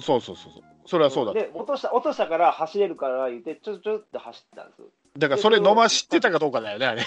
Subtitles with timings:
[0.00, 0.62] そうそうそうそう。
[0.86, 1.32] それはそうだ。
[1.32, 4.82] で、落とした、落としたから走れるから言って、ちょちょって走ったんです。
[5.18, 7.02] だからそれ野間知ってたかどうかだよね、あれ。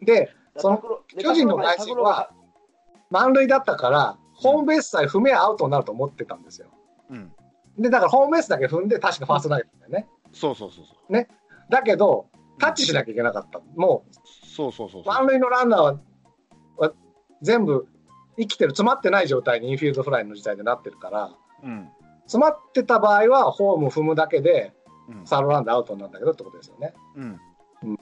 [0.00, 0.82] で、その
[1.18, 2.30] 巨人の内心は、
[3.10, 6.68] 満塁だったから、ホームベースさえ踏めばアウトになると思ってたんですよ。
[7.10, 7.32] うん。
[7.78, 10.08] で、だからホームベースだけ踏んで、確かファースト投げたんだよね。
[10.32, 11.26] そうそうそうそう。
[11.68, 12.26] だけど、
[12.58, 13.60] タッチしなきゃいけなかった。
[13.76, 14.04] も
[14.44, 15.14] そうそうそうう、そう。
[15.14, 15.98] 満塁のランナーは
[16.76, 16.92] は
[17.40, 17.86] 全部
[18.38, 21.30] 生きてる、詰まってない状態にインフィールドフライの時代でなってるから、
[21.62, 21.88] うん。
[22.32, 24.72] 詰まってた場合は、ホーム踏むだけで、
[25.08, 25.26] うん。
[25.26, 26.94] サードランでアウトになるんだけどってことですよね。
[27.16, 27.40] うん。
[27.82, 27.98] うんうん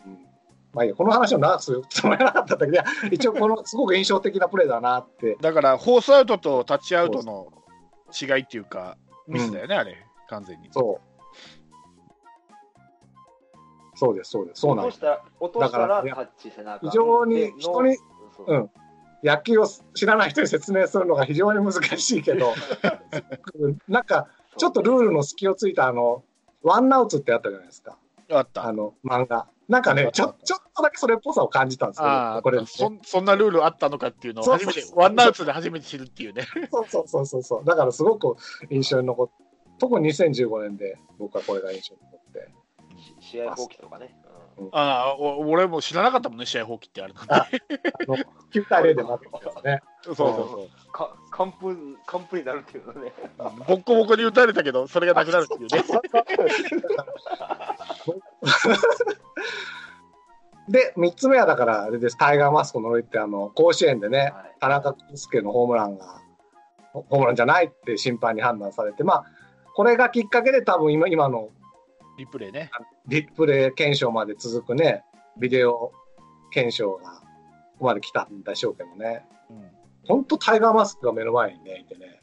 [0.73, 5.37] まあいいや、この話を長くするつもりはなかったんだけど、 一応このすごく印象的なプレーだなって。
[5.41, 7.48] だから、フォースアウトとタッチアウトの
[8.09, 9.97] 違いっていうか、ミスだよね、あれ、
[10.29, 10.69] 完全に。
[10.70, 11.11] そう。
[13.97, 14.61] そうです、そうです。
[14.61, 15.01] そうなんです。
[15.01, 18.70] 落としたら、落としただかららタッチせなあかん非常にで人に、そううん
[19.23, 22.55] 野球を知らない人に説明するのが非常に難しいけど、
[23.88, 26.24] なんか、ちょっとルールの隙をついた、あの、
[26.62, 27.98] ワンナウツってあったじゃないですか。
[28.30, 28.67] あった。
[28.67, 29.48] あの、漫画。
[29.69, 36.45] なんかね、ちょ、ちょっとだけそれっぽさを感じたんですけど、これ、ね、そんそんなルールあったのかっていうのを初めてワンアウトで初めて知るっていうね。
[36.70, 37.64] そうそうそうそうそう。
[37.64, 38.36] だからすごく
[38.70, 39.34] 印象に残って、
[39.78, 42.48] 特に2015年で僕はこれが印象に残って。
[43.23, 44.14] し試合放棄とかね。
[44.73, 47.48] ああ、お俺も知らなかったもんね、試合放棄ってあるのあ
[48.06, 48.17] の
[48.53, 49.83] 9対0で負けたからね。
[50.03, 50.61] そうそうそう。
[50.62, 53.12] うんか完封、完封になるっていうのね。
[53.39, 55.69] ボッコボコに打たれたけど、それがなくなるっていうね。
[60.69, 66.20] で、3つ目はだから、あれです、タイガーマスクの上って、あの、甲子園でね、はい田中康介のホームランが、
[66.92, 69.25] ホームランじゃないって審判に判断されて、まあ、
[69.75, 71.48] これがきっかけで多分今今の
[72.21, 72.71] リプレイね。
[73.07, 75.05] リプレイ検証まで続くね、
[75.39, 75.91] ビデオ
[76.51, 77.21] 検証がこ
[77.79, 79.27] こまで来たんでしょうけどね。
[79.49, 79.71] うん
[80.07, 82.23] 本当タイガーマスクが目の前にね、いてね。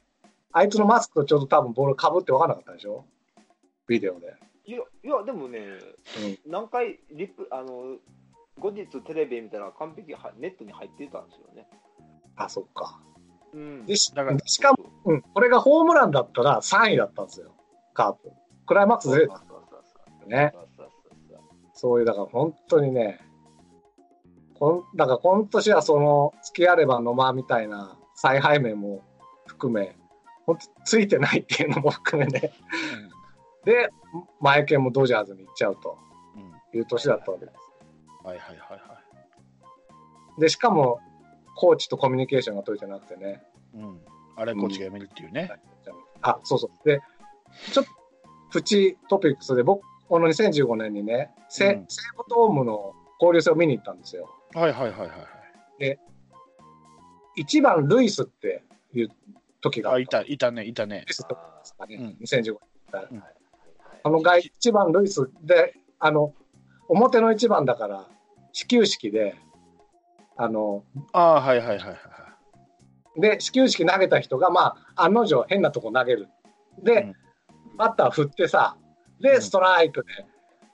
[0.52, 3.06] あいつのマスクとちょうど多分ボールかぶって分からなかったでしょ？
[3.88, 4.34] ビデオで。
[4.66, 6.52] いや、いや、でもね、うん。
[6.52, 7.98] 何回リプ、あの、
[8.60, 11.68] 後日テレビ見たら完璧はネットに入ってたんですよね。
[12.36, 13.00] あ、そっか。
[13.54, 13.86] うん。
[13.86, 17.54] でしだからしかも、うん、これがホームランだったら3位だったんですよ。
[17.94, 18.32] カープ。
[18.66, 19.47] クライマックスでそうそうそうそう
[20.28, 20.54] ね。
[21.74, 23.20] そういう、だから本当にね、
[24.56, 29.04] こんだから今年はその、付き合えれば野間みたいな采配面も
[29.46, 29.96] 含め、
[30.46, 32.52] 本当ついてないっていうのも含めね。
[33.66, 33.90] で、
[34.40, 35.98] 前剣もドジャーズに行っちゃうと
[36.74, 37.58] いう年だったわけです。
[38.24, 38.98] はいはいはいは
[40.38, 40.42] い。
[40.42, 41.00] で、しかも、
[41.56, 43.44] コーチとコミュニケーションが取れてなくてね。
[43.74, 44.02] うん。
[44.36, 45.52] あれ、コーチが辞めるっていうね。
[46.22, 46.88] あ、そうそう。
[46.88, 47.02] で、
[47.72, 47.92] ちょっと、
[48.52, 51.86] プチトピックスで、僕、この2015年にね、西武
[52.30, 54.30] ドームの交流戦を見に行ったんですよ。
[54.54, 56.00] はいはいはいはいはい。
[57.44, 58.64] 1番ルイスって
[58.94, 59.10] いう
[59.62, 60.00] 時があ。
[60.00, 61.04] いた、いたね、いたね。
[61.06, 62.58] ルイスとかですかね、うん2015
[62.94, 63.08] 年。
[63.12, 63.24] うん
[64.04, 66.34] あの外1番ルイスで、あの、
[66.88, 68.08] 表の1番だから、
[68.54, 69.36] 始球式で、
[70.38, 71.94] あの、ああ、はいはいはいはいは
[73.18, 73.22] い。
[73.22, 76.30] で、始球式投げた人が、まあ、案の定変なとこ投げる。
[76.82, 77.16] で、うん
[77.78, 78.76] バッター振ってさ、
[79.22, 80.26] で、うんストライクで、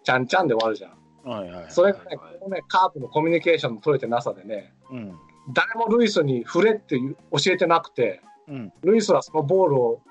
[0.03, 1.03] ちゃんちゃんで終わるじゃん。
[1.29, 1.65] はいはいはい。
[1.69, 5.13] それがね、このね、カープのコミュニケーションの取れてなさでね、うん。
[5.53, 8.73] 誰もルイスに振れっていう教えてなくて、うん。
[8.81, 10.01] ルイスはそのボールを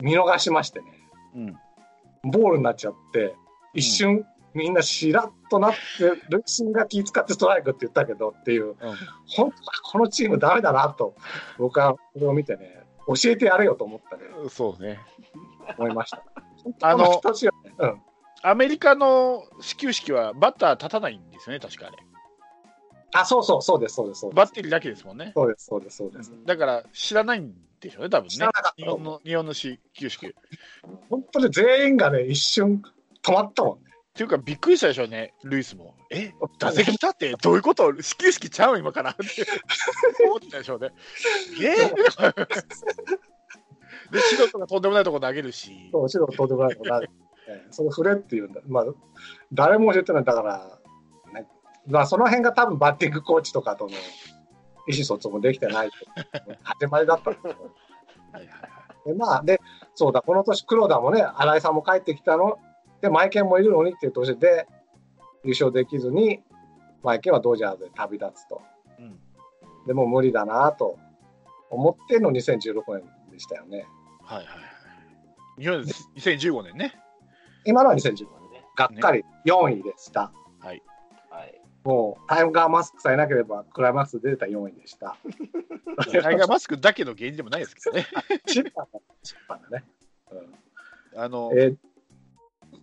[0.00, 0.86] 見逃しましてね、
[1.34, 1.38] う
[2.28, 2.30] ん。
[2.30, 3.34] ボールになっちゃって、
[3.74, 5.76] 一瞬、みんなしらっとなって、
[6.28, 8.74] ルイスが気使ってストライクって言ったけどっていう、うん
[9.26, 11.14] 本当このチームダメだなと、
[11.58, 14.98] 僕はこれを見てね、教えてやれよと思ったね、そうね。
[15.78, 16.24] 思いました。
[16.82, 17.20] あの
[17.78, 18.02] うん、
[18.42, 21.96] アメリカの始球式はバッター立たないんですよね、確かあれ。
[23.12, 24.36] あ、そうそう、そうです、そうです、そうです。
[24.36, 25.32] バッテリーだけですもんね。
[25.34, 26.32] そうです、そうです、そうです。
[26.44, 30.26] だから知らないんでしょうね、多分ね日本の日本の始球式。
[30.28, 30.30] っ
[31.08, 32.82] 本当に全員がね、一瞬
[33.22, 33.90] 止まったもんね。
[34.14, 35.94] ていうか、びっくりしたでしょうね、ルイスも。
[36.10, 37.92] え、打席立ってどういうこと？
[38.02, 38.78] 始球式ちゃう？
[38.78, 39.24] 今からって
[40.24, 40.90] 思ってたでしょうね。
[41.62, 41.76] え？
[44.10, 45.88] で、素人がとんでもないとこ投げるし。
[45.92, 47.10] そう、後ろとんでもないことなる。
[47.48, 48.60] えーそれ振れっていうんだ。
[48.68, 48.84] まあ、
[49.52, 50.24] 誰も教えてない。
[50.24, 50.78] だから、
[51.34, 51.48] ね、
[51.88, 53.90] まあ、その辺が多分バッティングコーチとかとの
[54.86, 55.94] 意思疎通もできてないと
[56.62, 57.52] 始まりだったんですよ。
[58.32, 58.70] はいはいはい
[59.04, 59.60] で、まあ、で、
[59.94, 62.58] そうだ、この年、黒田もね、新井さんも帰ってきたの、
[63.00, 64.68] で、マイケンもいるのにっていう年で、
[65.42, 66.42] 優勝できずに、
[67.02, 68.60] マイケンはドジャースで旅立つと。
[68.98, 69.18] うん
[69.86, 70.98] でもう無理だなと
[71.70, 73.02] 思っての2016年
[73.32, 73.86] でしたよね。
[74.34, 74.54] はいはいは
[75.58, 75.60] い。
[75.60, 76.94] 日本です2015年ね。
[77.64, 78.16] 今のは2016年。
[78.52, 80.32] ねがっかり4位でした。
[80.60, 80.82] はい。
[81.82, 85.16] もうタイガーマスクさえなければクライマックス出てた4位でした。
[86.22, 88.06] タイガーマスクだけの原因でもないですけどね。
[88.46, 89.84] 審判だ審判だね。
[90.30, 90.54] うん
[91.16, 91.76] あの、えー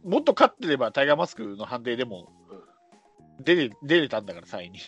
[0.03, 2.29] もっと勝ってればタイガーマスクの判定でも
[3.41, 4.79] 出れ出れたんだから、3位に。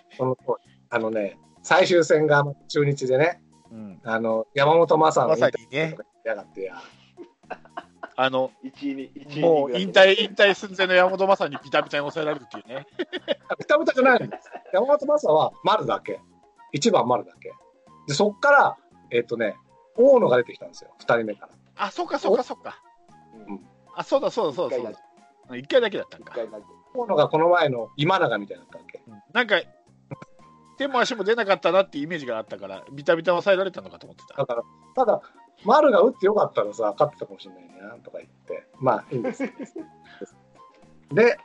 [0.90, 6.76] あのね、最終戦が中日でね、うん、あの山本昌のまさにね、やがってや、
[8.16, 12.88] あの、1位に、1位もう引退、引退寸前の山本昌にピタピタに抑えられるっていうね。
[13.58, 14.50] くたくたじゃないんです。
[14.74, 16.20] 山本昌は丸だけ、
[16.74, 17.54] 1番丸だけ。
[18.08, 18.78] で、そっから、
[19.12, 19.56] えっ、とね、
[19.96, 21.54] 大野が出てきたんですよ、2人目から。
[21.78, 22.82] あ、そっかそっかそっか。
[23.48, 23.66] うん
[23.96, 24.94] あ、そうだそうだそうだそう
[25.50, 25.56] だ。
[25.58, 26.34] 一回だけだったんか。
[26.94, 29.02] 大野がこの前の今永みたいだったわけ。
[29.08, 29.62] うんなんか、
[30.80, 34.38] 手も足も出なかったなっていうイメージがあったから、ビタビタ抑えられたのかと思ってた。
[34.38, 34.64] だから、
[34.96, 35.22] ただ、
[35.66, 37.70] 丸が打ってよかったらさ、勝ってたかもしれないね、
[38.02, 38.66] とか言って。
[38.80, 39.44] まあ、いいんです。
[41.12, 41.38] で、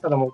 [0.00, 0.32] ただもう、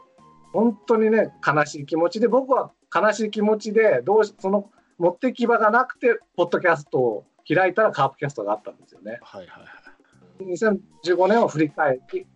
[0.53, 9.19] 本当にね、悲しい気持ちで、僕は悲しい気持ちで、どうし、その、持ってき場がなくて、ポッドキャストを開いたらカープキャストがあったんですよね。
[9.21, 10.55] はいはいはい。
[10.55, 12.27] 2015年を振り返り、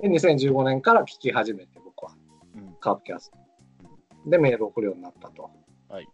[0.00, 2.12] で2015年から聞き始めて、僕は、
[2.54, 3.45] うんカープキャスト。
[4.26, 5.50] で、メールを送るようになったと。
[5.88, 6.08] はい。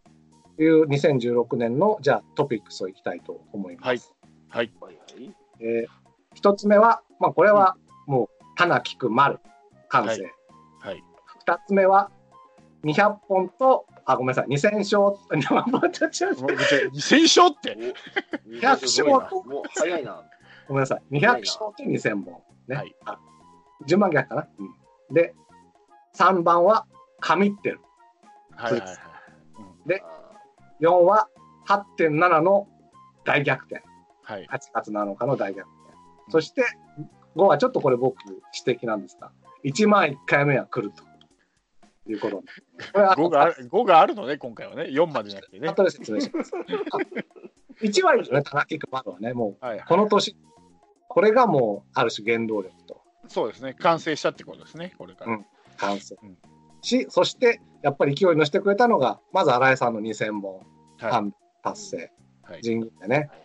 [0.59, 4.14] いう2016年の、じゃあトピックスをいきたいと思います。
[4.50, 4.93] はいはい。
[4.93, 5.35] はいはい。
[5.61, 6.03] えー
[6.35, 7.76] 一つ目は、まあ、これは
[8.06, 9.38] もう、花聞く丸、
[9.88, 10.32] 完成。
[10.81, 11.05] はい。
[11.41, 12.11] 二つ目は、
[12.85, 15.03] 200本と、あ、ごめんなさい、2000勝、
[15.70, 17.76] もうちょちょもう2000勝って。
[18.47, 20.23] 200勝と、もう早いな。
[20.69, 22.43] ごめんなさい、200勝と2000本。
[22.69, 22.76] ね。
[22.76, 23.19] はいあ
[23.85, 24.49] 順番逆かな。
[24.58, 24.62] う
[25.11, 25.35] ん、で、
[26.15, 26.87] 3番は、
[27.19, 27.81] 神ってる。
[28.56, 28.90] はいはいはい。
[28.96, 30.22] あ
[30.81, 31.28] 4は、
[31.69, 32.69] 8.7の
[33.25, 33.82] 大逆転。
[34.22, 34.46] はい。
[34.50, 35.96] 8月7日の大逆転。
[36.31, 36.64] そして、
[37.37, 38.16] 5はちょっとこれ僕
[38.66, 39.31] 指摘なんですが、
[39.64, 41.04] 1万1回目は来ると
[42.10, 42.46] いうことで。
[42.93, 44.84] これは5がある5があるのね、今回はね。
[44.84, 45.69] 4までじゃなくてね。
[45.69, 46.52] 後で説明します。
[47.81, 50.37] 1割のね、田中まはね、もはいはうこの年、
[51.08, 53.28] これがもうある種原動力とい。
[53.28, 53.75] そうですね。
[53.75, 55.32] 完成したってことですね、これから。
[55.32, 55.46] うん
[55.78, 56.38] 完成うん
[56.82, 60.61] し、そしてやっぱり勢いに乗せてくれたのが、まず新井さんの2000本
[60.99, 61.12] はい。
[61.12, 62.12] 半達成、
[62.43, 63.43] はい神宮でね、はいはい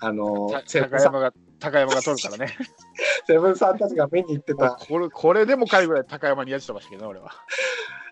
[0.00, 2.52] あのたセブンさん高山が、高山が取るからね。
[3.26, 7.30] セブンさんたちが見に行ってたこれこれでもかいぐらい高山にやってましたけどね、俺は。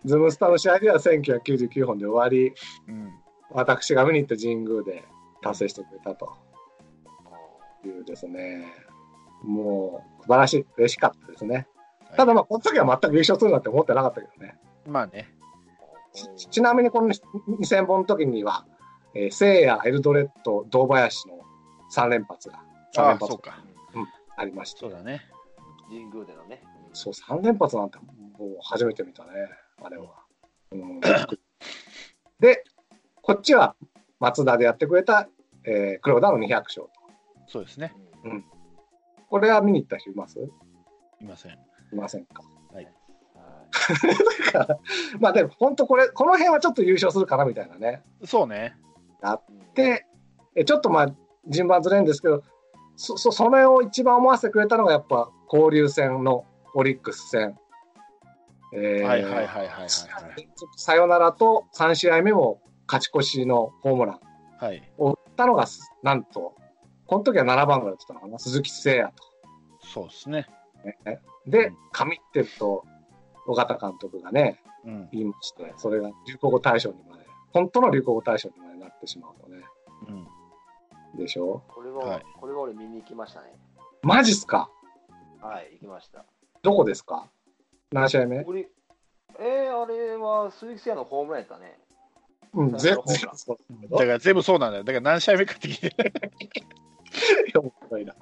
[0.04, 2.54] ズムスターの試合では1999本で終わり、
[2.88, 3.10] うん。
[3.50, 5.04] 私が見に行った神宮で
[5.42, 6.32] 達成してくれたと
[7.84, 8.72] いうですね、
[9.42, 11.66] もう素晴らしい、嬉しかったですね。
[12.16, 14.58] ただまあ、この時は全く優勝するなんて思ってなかったけどね。
[14.86, 15.32] まあね。
[16.36, 18.66] ちちなみにこの2000本の時には、
[19.14, 21.40] えー、聖夜、エルドレッド、堂林の
[21.94, 22.62] 3連発が、
[22.94, 23.64] 3ああ、連発そうか。
[24.36, 25.22] ありましてそうだね。
[25.88, 26.62] 神宮でのね。
[26.92, 28.04] そう、3連発なんても
[28.40, 29.30] う初めて見たね、
[29.82, 30.24] あれは。
[30.72, 31.00] うん、
[32.40, 32.64] で、
[33.22, 33.76] こっちは
[34.20, 35.28] 松田でやってくれた、
[35.64, 36.86] えー黒田の200勝。
[37.46, 37.94] そうですね。
[38.24, 38.44] うん
[39.28, 40.38] これは見に行った人います？
[41.20, 41.58] いません。
[41.92, 42.42] いませんか。
[42.72, 42.88] はい
[45.18, 48.02] まあでも本当これ、この辺はちょっと優勝するかなみたいなね。
[48.24, 48.76] そうね。
[49.74, 50.06] で、
[50.54, 51.14] えちょっとまあ
[51.48, 52.42] 順番ずれるんですけど、
[52.96, 56.44] そそそれを一番思わせてくれたのがやっぱ交流戦の
[56.74, 57.56] オリックス戦。
[58.74, 59.88] えーはいはいはいはいはいはい。
[60.76, 64.20] サヨナラと3試合目も勝ち越しのホームラン
[64.58, 64.82] はい。
[64.98, 65.66] を打ったのが、
[66.02, 66.54] なんと、
[67.06, 69.12] この時は7番ぐらい打ってたのかな、鈴木誠也
[69.92, 70.46] そうですね。
[71.46, 72.84] でうん、神ってると、
[73.46, 75.08] 尾形監督がね、うん。
[75.12, 79.62] 言いまして、それが流行語大賞にまで、本当の流行語大賞にまでなってしまうとね、
[81.14, 81.18] うん。
[81.18, 81.62] でしょ？
[81.68, 83.54] これは、はいこれは俺見に行きましたね。
[84.02, 84.70] マジっすか？
[85.40, 86.24] はい、行きました。
[86.62, 87.28] どこですか？
[87.92, 88.44] 何試合目？
[88.44, 88.68] 俺
[89.38, 91.78] えー、あれは鈴木誠也のホームランやったね。
[92.54, 93.58] うん、最全初のホームラン然そう
[93.90, 94.84] だから全部そうなんだよ。
[94.84, 95.96] だから何試合目かって聞いて。
[98.00, 98.14] いな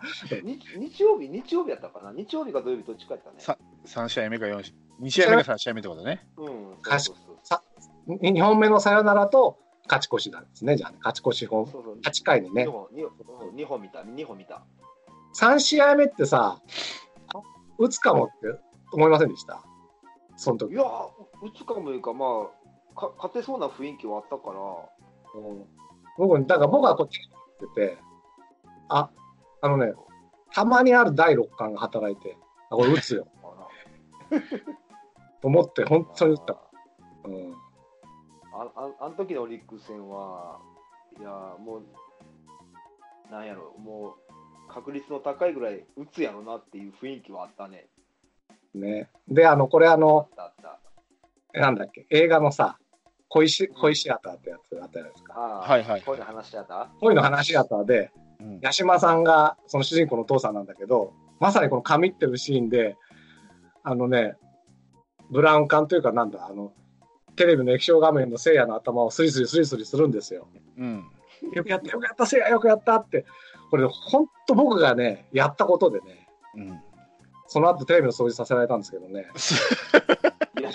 [0.43, 2.13] に日曜日、日曜日やったかな？
[2.13, 3.37] 日曜日か土曜日どっちかやったね。
[3.39, 3.57] さ
[3.87, 5.05] 3試合目か4試合。
[5.05, 6.27] 2試合目か3試合目ってことね。
[6.37, 7.57] うん、かしそうそ
[8.07, 11.83] う2本目のサヨナラと勝ち越しなんですね、じゃあね、勝ち越し本そう。
[11.83, 12.71] そうそう8回にね2。
[12.71, 14.63] 本、二本二本見た、2本見た。
[15.35, 16.61] 3試合目ってさ、
[17.79, 18.61] 打つかもって
[18.93, 19.63] 思いませんでした？
[20.37, 20.87] その時いやー、
[21.43, 22.49] 打つかもいうか、ま
[22.97, 25.67] あ、か勝てそうな雰囲気はあったから、うん
[26.19, 27.29] 僕、だから僕はこっちに
[27.69, 27.99] 来てて、
[28.91, 29.11] あ、
[29.63, 29.93] あのね、
[30.53, 32.37] たまにある第六感が働いて、
[32.71, 33.27] あ、これ打つよ、
[35.41, 36.57] と 思って、本当に打った。
[37.25, 37.55] うん。
[38.53, 40.61] あああの時のオリックス戦は、
[41.19, 41.83] いやーもう、
[43.31, 44.17] なんやろ、も
[44.69, 47.89] う確率の高いぐらい打つやろなっていう雰囲気はあったね。
[48.75, 49.11] ね。
[49.29, 51.61] で、あの、これああのっ、たあった。
[51.61, 52.79] なんだっけ、映画のさ、
[53.29, 55.33] 恋し、恋シアターってやつあったじゃないですか。
[55.41, 56.91] はいはいこういうの話し合った？
[57.01, 58.30] 恋の話シアターで、うん
[58.63, 62.97] 八島さんがその主人公のお父さんなんだけど、まさにこの神ってるシーンで、
[63.83, 64.35] あのね、
[65.31, 66.73] ブラウン管というかなんだ、あの、
[67.37, 70.49] テレビの液晶画面の聖夜の頭をスリスリスリスリするんですよ。
[70.77, 71.05] うん。
[71.55, 73.25] よくやった、よくやった、聖夜よくやったって。
[73.71, 76.81] これ、本当僕がね、やったことでね、うん。
[77.47, 79.27] その後テレビの掃除させられたんですけどね、
[80.59, 80.71] いや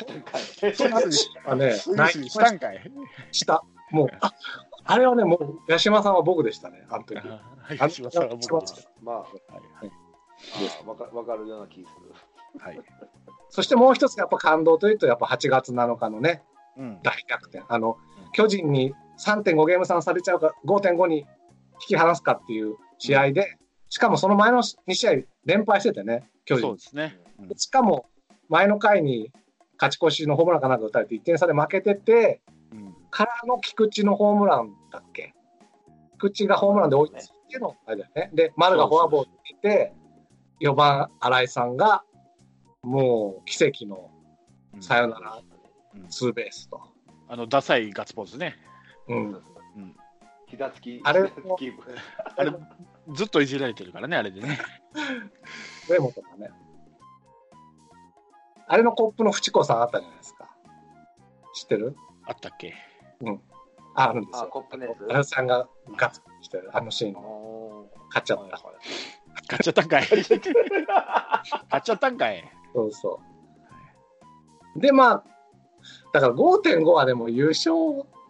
[1.56, 2.92] ね、スリスしたんかい。
[3.32, 3.64] した。
[3.92, 4.34] もう、あ、
[4.86, 7.16] あれはね、もう、八島さんは僕でしたね、あの時。
[7.16, 8.54] はい、八島さんは僕。
[9.02, 9.92] まあ、はいはい
[10.98, 11.04] か？
[11.16, 12.14] わかるような気する。
[12.60, 12.80] はい。
[13.50, 16.44] そしてもう一つやっぱ感動というと、やっぱ8月7日のね、
[16.78, 17.00] うん。
[17.04, 17.64] 大逆転。
[17.68, 21.26] あのうん、巨人に3.5ゲーム差されちゃうか、5.5に引
[21.88, 23.58] き離すかっていう試合で、
[23.90, 25.12] しかもその前の2試合
[25.46, 26.76] 連敗しててね、巨人そう。
[26.78, 27.20] ですね。
[27.40, 28.06] うんしかも、
[28.50, 29.32] 前の回に
[29.78, 32.55] 勝ち越しのホームランかなんか打たれて1点差で負けてて、うん
[33.16, 35.34] からの菊池のホームランだっけ？
[36.18, 38.30] 菊池がホームランで追いついての、あれだよね。
[38.34, 39.94] で、丸がフォアボールにて、
[40.60, 42.04] 4番、新井さんが、
[42.84, 44.12] もう奇跡の
[44.74, 45.42] うんサヨナラ
[45.94, 46.82] うんツーベースと。
[47.30, 48.56] あの、ダサいガッツポーズね。
[49.08, 49.32] うん。
[49.32, 49.36] う
[49.80, 49.96] ん。
[50.48, 51.72] 膝つき、あれ膝つき
[52.38, 52.52] あれ、
[53.14, 54.60] ずっといじられてるからね、あれでね。
[55.90, 56.50] 上本がね。
[58.68, 60.50] あれのコップの淵子さんあったじゃないですか。
[61.54, 61.96] 知ってる？
[62.26, 62.74] あったっけ？
[63.96, 64.50] ああるんですあ、よ。
[64.50, 65.68] コップのやさんが
[65.98, 67.14] ガッツしてるあのシーン
[68.10, 68.58] 買っちゃった。
[69.48, 70.06] 買っちゃったんかい。
[70.08, 70.20] 買
[71.80, 72.44] っちゃったんかい。
[72.74, 73.20] そうそ
[74.76, 74.80] う。
[74.80, 75.24] で、まあ、
[76.14, 77.74] だから5.5はでも優勝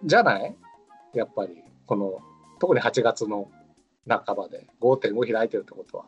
[0.03, 0.55] じゃない？
[1.13, 2.19] やっぱり、この、
[2.59, 3.49] 特に8月の
[4.07, 6.05] 半ばで5.5開いてるってことは。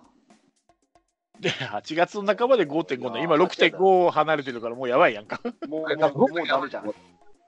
[1.40, 5.40] で、8月の半ばで5.5の、今6.5離れてるからもうやばいやんか。
[5.68, 6.94] もう、もう、も僕うダメじゃん。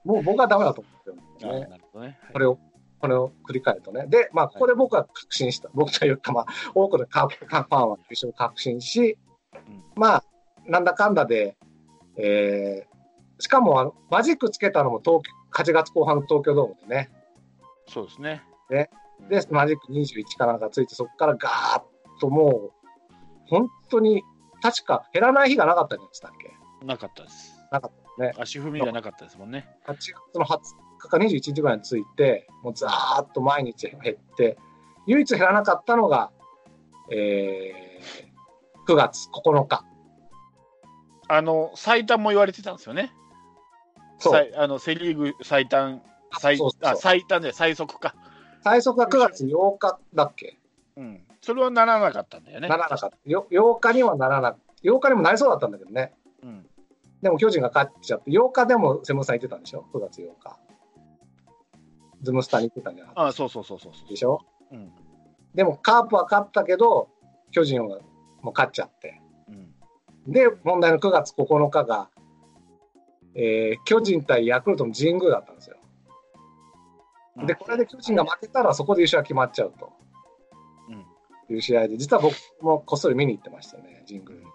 [0.04, 1.66] もう僕はダメだと思ってるんですよね。
[1.66, 2.18] なるほどね。
[2.32, 2.58] これを、
[3.00, 4.06] これを繰り返るとね。
[4.06, 5.68] で、まあ、ここで僕は確信した。
[5.74, 9.18] 僕というか、まあ、多くのカファンは優勝を確信し、
[9.54, 10.24] うんまあ、
[10.66, 11.56] なんだかんだで、
[12.16, 17.10] えー、しかもあの、マジックつけたのも東京、8月後半の東京ドームでね。
[17.88, 18.42] そうですね。
[18.68, 18.90] で、
[19.50, 21.82] マジック21かなんかついて、そこからガーッ
[22.20, 22.72] ともう、
[23.46, 24.22] 本当に、
[24.62, 26.86] 確か減らない日がなかったんですっけ？
[26.86, 27.54] なかったです。
[27.72, 29.68] なかったね足踏みがなかったですもんね。
[29.86, 30.58] 8月の20
[30.98, 34.58] 日か21日ぐらいについて、もうざーっと毎日減って、
[35.06, 36.30] 唯一減らなかったのが、
[37.10, 39.84] えー、9月9日。
[41.28, 43.12] あの、最短も言われてたんですよね。
[44.18, 46.02] そう最あのセ・リーグ最短、
[46.38, 48.14] 最そうあ最短で最速か。
[48.62, 50.58] 最速が9月8日だっけ
[50.96, 51.24] うん。
[51.40, 52.76] それはならなかったんだよねな。
[52.76, 53.16] らなかった。
[53.24, 56.12] よ8日にはならな8日にもなりそうだったんだけどね。
[56.42, 56.66] うん。
[57.22, 60.58] でも巨人が勝っちゃって、8日でもセムさん言ってたんでしょ ?9 月8日。
[62.22, 63.28] ズムスターに言ってたんじゃなかった？
[63.28, 64.40] あそうそうそうそうそうでしょ？
[64.72, 64.92] うん。
[65.54, 67.08] でもカープは勝ったけど、
[67.50, 67.98] 巨人は
[68.42, 69.20] もう勝っちゃって。
[70.26, 70.32] うん。
[70.32, 72.10] で、問題の9月9日が、
[73.34, 75.76] えー巨人対ヤクルトの神宮だったんですよ。
[77.46, 79.92] で、これで巨人が負けたらそこで優勝が決まっちゃうと
[81.48, 81.54] うん。
[81.54, 84.46] いう試合で、実は僕もこっそり見に行ってましたね、神宮に。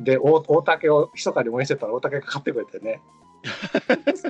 [0.00, 3.00] で、大大竹を密かに応援してたら大竹が勝ってくれてね。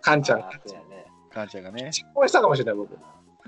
[0.00, 1.06] カンちゃんあ、ーそうやね。
[1.30, 1.90] 感謝がね。
[2.14, 2.94] 応援したかもしれない、僕。
[2.94, 2.96] う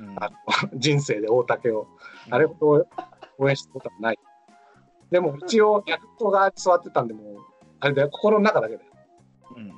[0.01, 0.37] んあの
[0.75, 1.87] 人生で大竹を。
[2.31, 2.87] あれほど
[3.39, 4.19] 応援したことはない。
[5.11, 7.37] でも一応、ヤクルト側に座ってたんで、もう、
[7.81, 8.85] あれだよ、心の中だけで、
[9.57, 9.73] うんうん。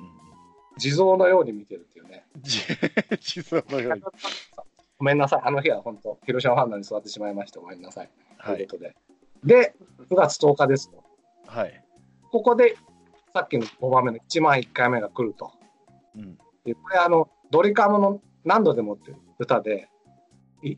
[0.77, 2.25] 地蔵のように見てるっていうね。
[2.37, 2.61] じ
[3.19, 4.03] 地蔵のように。
[4.97, 8.09] ごめんなさい、あの日は本当、広島ファンなのに座ってしまいまして、ごめんなさい。
[8.37, 8.55] はい。
[8.55, 8.95] ということで。
[9.43, 9.75] で、
[10.09, 11.03] 9月10日ですと。
[11.47, 11.83] はい。
[12.31, 12.77] ここで、
[13.33, 15.51] さっきの5番目の1万1回目が来ると。
[16.15, 16.37] うん。
[16.65, 19.89] でこれ、あの、ドリカムの何度でもっていう歌で、
[20.63, 20.77] い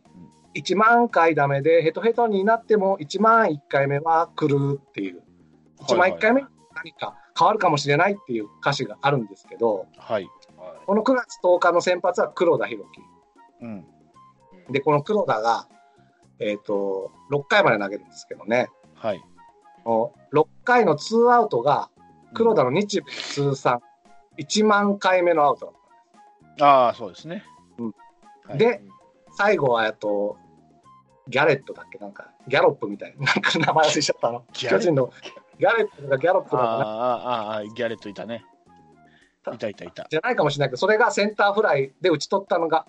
[0.55, 5.23] 1万回ダメでヘトヘトになっても1万1回目は来るっていう。
[5.81, 10.23] 1万1回目に何か変わるかもしれないっていう歌詞があるんですけど、はい。
[10.57, 13.01] はこの9月10日の先発は黒田博樹。
[13.61, 13.85] うん。
[14.69, 15.67] いで、この黒田が、
[16.39, 19.21] えっ、と、6回まで投げるんですけどね、はい。
[19.83, 21.89] この6回のツーアウトが、
[22.33, 23.81] 黒田の日米通算
[24.37, 25.75] 1万回目のアウトだっ
[26.57, 27.43] たああ、そうですね。
[27.77, 27.93] うん
[28.47, 28.81] はいで、
[29.37, 30.37] 最後は、えっと、
[31.27, 31.97] ギャレットだっけ？
[31.99, 34.43] なんか、ギャロップみたいな、 なんか名前忘れちゃったの。
[34.53, 35.11] 巨人の
[35.59, 38.45] ギャレットがギャロップだかなああ、ギャレットいたね。
[39.53, 40.07] いたいたいた。
[40.09, 42.85] じゃないかもしれないけど、それがセンターフライで打ち取ったのが、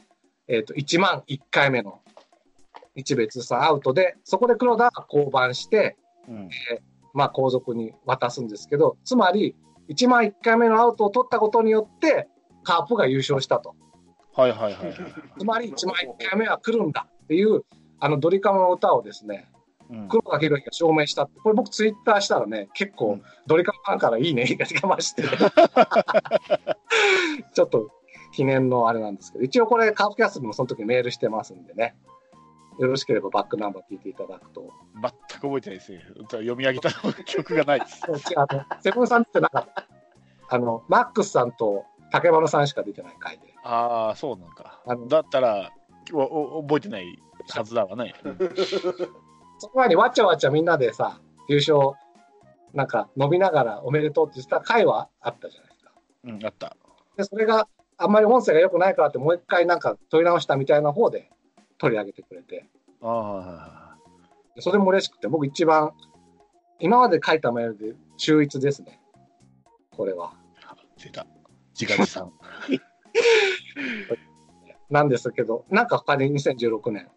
[0.49, 2.01] えっと、1万1回目の
[2.95, 5.97] 日米通算アウトで、そこで黒田が降板して、
[6.29, 6.49] うん。
[7.13, 9.57] まあ、後続に渡すんですけど、つまり、
[9.89, 12.29] 1万1回目のアウトを取ったことによって、
[12.63, 13.75] カープが優勝したと。
[14.35, 14.95] はいはいはいはい。
[15.39, 17.63] つまり1万1回目は来るんだっていう、
[17.99, 19.51] あのドリカムの歌をですね、
[19.91, 25.25] うん黒田博之が証明したって、これ僕ツイッターしたらね、結構うんドリカムファンからいいねが出まして、
[27.53, 27.91] ちょっと
[28.33, 31.97] 記念のあれなんですけど、一応これカープキャストにもその時メールしてますんでね、
[32.81, 34.73] よろしければバックナンバー聞いていただくと。
[34.95, 36.03] 全く覚えてないですね。
[36.31, 36.91] 読み上げた
[37.27, 38.03] 曲がないです。
[38.37, 39.87] あのセブンさんってなかった。
[40.49, 43.55] あの、マックスさんと竹丸さんしか出てない回で。
[43.65, 45.09] ああ、そうなんかあの。
[45.09, 45.71] だったら、
[46.15, 47.19] おお覚えてない
[47.51, 48.15] はずだわね。
[48.25, 48.39] う ん
[49.59, 51.99] その前にわちゃわちゃみんなでさ、優勝、
[52.73, 55.93] なんか伸びながらおめでとうって言ってた回はあったじゃないですか。
[56.25, 56.77] うん、あった。
[57.19, 57.69] で、それが
[57.99, 61.31] あんまり音声が良くないからってもう一回なんか取り直したみたいな方で
[61.81, 62.67] 取り上げてくれて、
[63.01, 63.97] あ
[64.55, 65.93] でそれも嬉しくて、僕一番、
[66.79, 69.01] 今まで書いたメールで秀逸ですね。
[69.91, 70.35] これは。
[70.67, 71.27] あ、出た。
[71.79, 72.31] 自画自賛。
[74.91, 77.09] なんですけど、なんか他に2016年、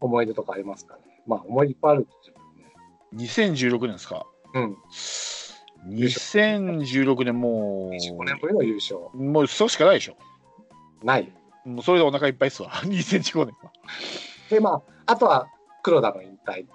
[0.00, 1.22] 思い出とかありますかね？
[1.26, 2.40] まあ、思い出いっぱいあるんですよね。
[3.14, 4.26] 2016年ですか？
[4.54, 4.76] うん。
[5.88, 9.00] 2016年も25年ぶりの優勝。
[9.14, 10.16] う、もうそうしかないでしょ。
[11.02, 11.32] ない。
[11.64, 12.70] もうそれでお腹いっぱいっすわ。
[12.70, 13.72] 2015年は。
[14.48, 15.48] で、まあ、あとは
[15.82, 16.66] 黒田の引退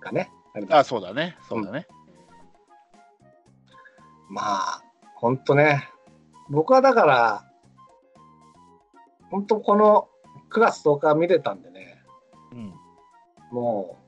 [0.00, 0.30] がね。
[0.70, 1.36] ああ、そうだね。
[1.48, 1.86] そうだね。
[4.28, 4.82] まあ、
[5.16, 5.88] 本当ね、
[6.50, 7.44] 僕はだから、
[9.30, 10.08] 本当この
[10.50, 12.02] 9月10日見れたんでね、
[12.52, 12.74] うん。
[13.50, 13.98] も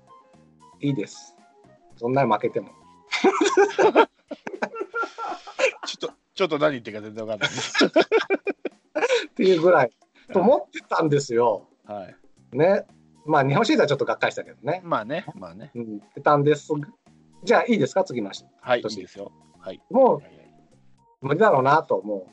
[0.80, 1.34] ういいです。
[1.96, 2.70] そんなに負けても。
[5.86, 7.86] ちょっと、ちょっと何言ってるか全然わかんないです。
[7.86, 7.88] っ
[9.34, 9.92] ていうぐらい、
[10.32, 11.68] と思ってたんですよ。
[11.84, 12.08] は
[12.52, 12.56] い。
[12.56, 12.84] ね。
[13.24, 14.80] まあ、日本シリーズはちょっとがっかりしたけどね。
[14.84, 15.70] まあね、まあね。
[15.74, 16.68] うん、たんです。
[17.44, 18.04] じゃあいいですか？
[18.04, 18.46] 次の人。
[18.60, 19.32] はい、い年いですよ。
[19.58, 19.80] はい。
[19.90, 20.22] もう
[21.26, 22.26] 無理だろうなと、も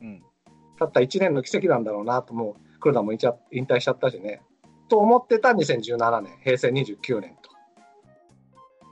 [0.00, 0.14] うん。
[0.16, 4.42] う、たった1年の奇跡なんだろうなと、もう黒田も引退引退しちゃったしね。
[4.88, 7.50] と思ってた2017年、平成29年と。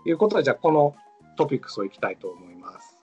[0.08, 0.94] いうことで、じゃあこの
[1.36, 2.96] トピックスをいきたいと思います。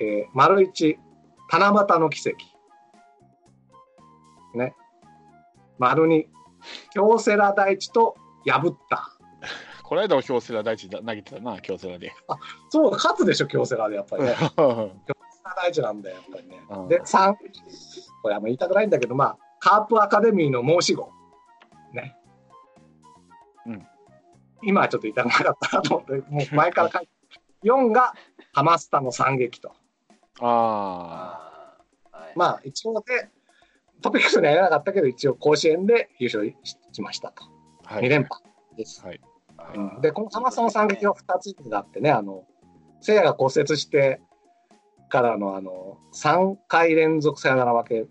[0.00, 0.98] えー、丸一、
[1.50, 2.36] 七夕の奇跡。
[4.58, 4.74] ね。
[5.78, 6.28] 丸二、
[6.92, 9.16] 京セラ大地と破った。
[9.82, 12.12] この間も京セラ大地投げてたな、京セラで。
[12.70, 14.34] そう、勝つでしょ、京セラでやっぱりね。
[15.54, 16.88] 大事なんだよ、やっぱりねうん。
[16.88, 17.34] で、3、
[18.22, 21.12] これあんま言いたくないんだけど、まあ、カープアカデミーの申し子。
[21.92, 22.16] ね。
[23.66, 23.86] うん。
[24.62, 27.08] 今はちょっと言いたくなかったなと思って、もう前から書いて。
[27.64, 28.14] 4が
[28.52, 29.72] ハマスタの惨劇と。
[30.40, 31.38] あ
[32.12, 33.28] あまあ、一応で、
[34.02, 36.54] トピックスにはやらなかったけど、一応甲子園で優勝
[36.92, 37.44] しましたと。
[37.86, 37.94] あ。
[37.94, 38.04] はい。
[38.04, 38.42] 2連覇
[38.76, 39.04] です。
[39.04, 39.20] はい。
[39.74, 42.44] うんで、このハマスタの惨劇は2つがあってね、あの、
[43.00, 44.20] 聖夜が骨折して
[45.08, 48.06] からの、あの、3回連続サヨナラ負け、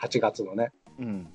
[0.00, 1.28] 8月のね、うん。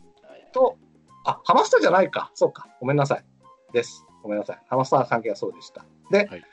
[0.52, 0.78] と、
[1.26, 2.32] あ、ハマスタじゃないか。
[2.34, 2.68] そうか。
[2.80, 3.26] ごめんなさい。
[3.74, 4.06] です。
[4.24, 4.62] ごめんなさい。
[4.68, 5.86] ハマスタの関係はそうでした。
[6.10, 6.44] で、はい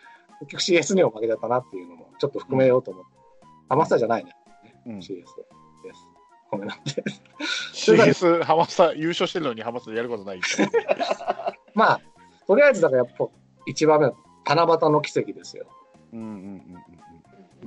[0.41, 3.11] 結局 CS にも負けちゃったなっていうのもちょっと含めようと思って。
[3.69, 4.33] ハマスタじゃないね。
[4.87, 5.25] うん、CS で
[6.49, 6.51] す。
[6.51, 7.05] ごめんなさい。
[7.75, 10.41] CS、ハマスタ、優勝してるのにハマスタやることない。
[11.75, 12.01] まあ、
[12.47, 13.27] とりあえずだからやっぱ
[13.67, 14.15] 一番目は
[14.47, 15.67] 七夕の奇跡ですよ。
[16.13, 16.63] うんうんうんうん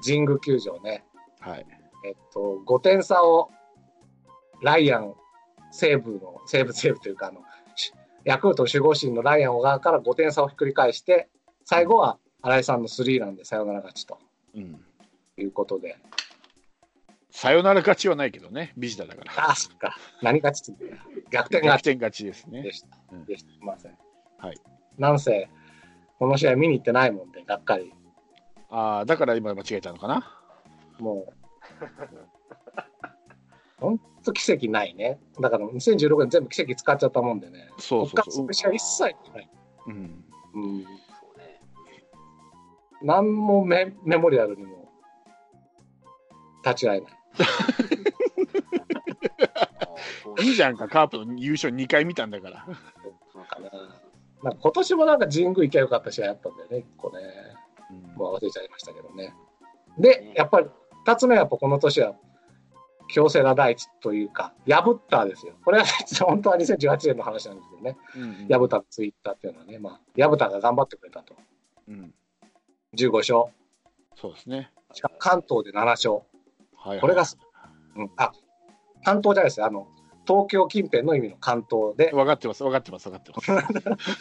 [0.03, 1.03] 神宮球場ね。
[1.45, 1.51] うん。
[1.51, 1.65] はい。
[2.05, 3.51] えっと、5点差を
[4.63, 5.13] ライアン、
[5.71, 7.41] 西武の、西武西武というか、あの、
[7.75, 11.29] しヤクルト守護神のライアン小川から5点差をひっくり返して、
[11.65, 14.17] 最後は新井さんのスリーランでサヨナラ勝ちと
[14.55, 14.81] うん。
[15.37, 15.97] いうことで、
[17.31, 19.31] さよなら勝ちはないけどね、ビジターだから。
[19.47, 20.73] ああ、そっか、何勝ち
[21.31, 22.73] 逆転逆勝ち転勝ちですねで。
[22.73, 22.87] した。
[23.13, 23.51] うんでした。
[23.51, 23.97] すいません。
[24.37, 24.57] はい。
[24.97, 25.49] なんせ、
[26.19, 27.93] この試合見に行ってないもんで、がっかり。
[28.69, 30.37] ああ、だから今間違えたのかな？
[30.99, 31.33] もう、
[33.79, 35.19] ほんと奇跡ないね。
[35.39, 37.69] だから2016年全部奇跡使っちゃったもんでね。
[37.79, 39.49] そうそうそう一切ない。
[39.87, 40.25] うん。
[40.53, 40.83] うん。
[40.83, 40.89] そ
[41.33, 41.61] うね。
[43.01, 44.89] 何もメメモリアルにも
[46.63, 47.20] 立ち会えない。
[50.41, 52.65] いいじゃんか、カープの優勝2回見たんだから。
[53.31, 53.69] そうかな。
[54.43, 57.19] なんか今年もなんか神宮行きゃよかった試合あったんだよね、一個ね。
[57.91, 59.35] うんもう忘れちゃいましたけどね。
[59.97, 60.69] で、やっぱり
[61.05, 62.15] 二つ目はやっぱこの年は、
[63.09, 65.53] 京セラ第一というか、破ったですよ。
[65.65, 65.85] これは
[66.21, 67.97] 本当は2018年の話なんですけどね。
[68.15, 71.35] うん破ったツイッターっていうのはね、まあ、破ったが頑張ってくれたと。
[71.89, 72.13] うん。
[72.95, 73.53] 15勝。
[74.15, 74.71] そうですね。
[74.93, 76.21] しかも関東で7勝。
[76.83, 77.23] はいはいこれが、
[77.95, 78.31] うん、あ、
[79.05, 79.65] 関東じゃないですよ。
[79.67, 79.87] あの、
[80.27, 84.19] 東京近辺の意味の関東で、分かってます、分かってます、分かってます。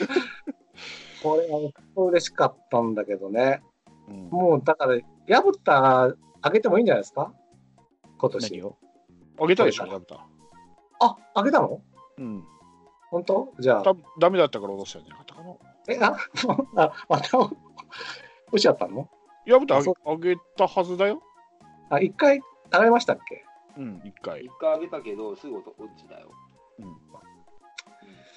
[1.22, 3.62] これは嬉しかったんだけどね。
[4.08, 4.96] うんもうだから、
[5.42, 7.32] 破った上げてもいいんじゃないですか？
[8.18, 8.66] 今何年。
[8.66, 8.76] を？
[9.40, 10.26] あげたでしょ、こラブタ。
[11.00, 11.80] あ、あげたの？
[12.18, 12.44] うん。
[13.10, 13.54] 本当？
[13.60, 15.54] じゃあ、たダメだったから落としたんじゃなかったかな。
[15.88, 17.54] え、あ、あまた、落
[18.56, 19.08] ちちゃったの？
[19.46, 21.22] ラブタあそげあげたはずだよ。
[21.90, 22.40] あ、一回、
[22.70, 23.44] 洗いましたっけ？
[23.76, 24.50] うん、一回一。
[24.61, 25.64] 回あげたけど、すぐ落
[25.96, 26.30] ちたよ。
[26.78, 26.87] うん。
[26.87, 26.96] うん、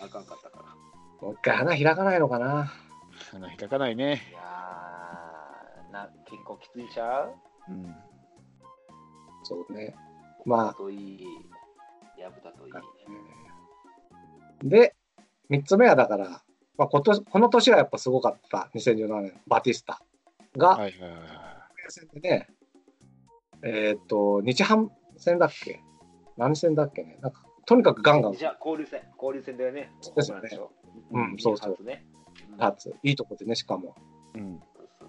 [0.01, 0.65] あかんかったから。
[1.21, 2.71] もう一回花開かないのかな？
[3.31, 4.21] 花開かないね。
[4.29, 7.33] いやー、な結構きついちゃう？
[7.69, 7.95] うん。
[9.43, 9.95] そうね。
[10.45, 11.25] まあといい、
[12.19, 12.73] やぶたといい。
[14.69, 14.95] で、
[15.49, 16.41] 三つ目はだから、
[16.77, 20.01] まあ、今年この年はやっぱすごかった、2017年、バティスタ
[20.57, 21.21] が、はいはいはいはい。
[21.89, 22.47] 戦でね、
[23.63, 25.81] えーっと、日ハム戦だっけ？
[26.37, 27.17] 何戦だっけね？
[27.21, 28.33] なんか、とにかくガンガン。
[28.33, 29.91] じゃあ、交流戦、交流戦だよね。
[30.15, 30.49] ですよね。
[30.49, 30.71] そ
[31.11, 31.75] ううんそうそう。
[31.77, 32.05] 初ね。
[32.59, 33.95] 立つ、いいとこでね、しかも。
[34.35, 34.59] うん。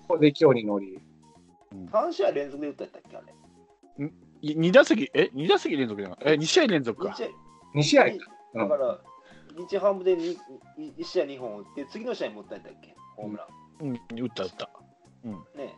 [0.07, 0.99] これで勢いに乗り、
[1.91, 3.23] 3試合連続で打ったやったっけあ
[3.99, 4.13] れ？
[4.43, 7.17] い二打席、え、二打席連続じゃなえ、二試合連続か。
[7.75, 8.09] 2試合、う
[8.65, 8.69] ん。
[8.69, 9.01] だから、
[9.69, 10.37] 日ハムで1
[11.03, 12.95] 試合2本打って、次の試合も打ったやったっけ？
[13.17, 13.49] ホームラ
[13.81, 14.71] うん、打った打った。
[15.27, 15.31] ン。
[15.57, 15.75] ね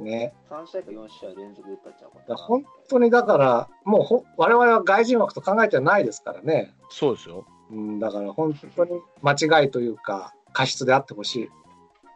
[0.00, 0.34] ね。
[0.50, 6.74] 3試合か4試合連続で打ったんちゃうか本当にだから、もうほ我々は外人枠と考えてないですからね。
[6.90, 7.46] そうですよ。
[7.70, 11.50] うん、だから本当に間違いというか、過失であってほしい。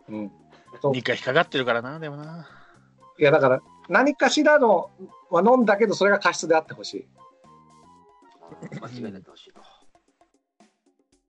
[0.09, 0.33] うん。
[0.83, 2.49] そう二回引っかかってるからな、でもな。
[3.19, 4.91] いや、だから、何かしらの
[5.31, 7.01] は飲んだけど、それが過失であってほしい。
[7.03, 7.25] うん
[8.81, 9.61] 間違いになってほしいと。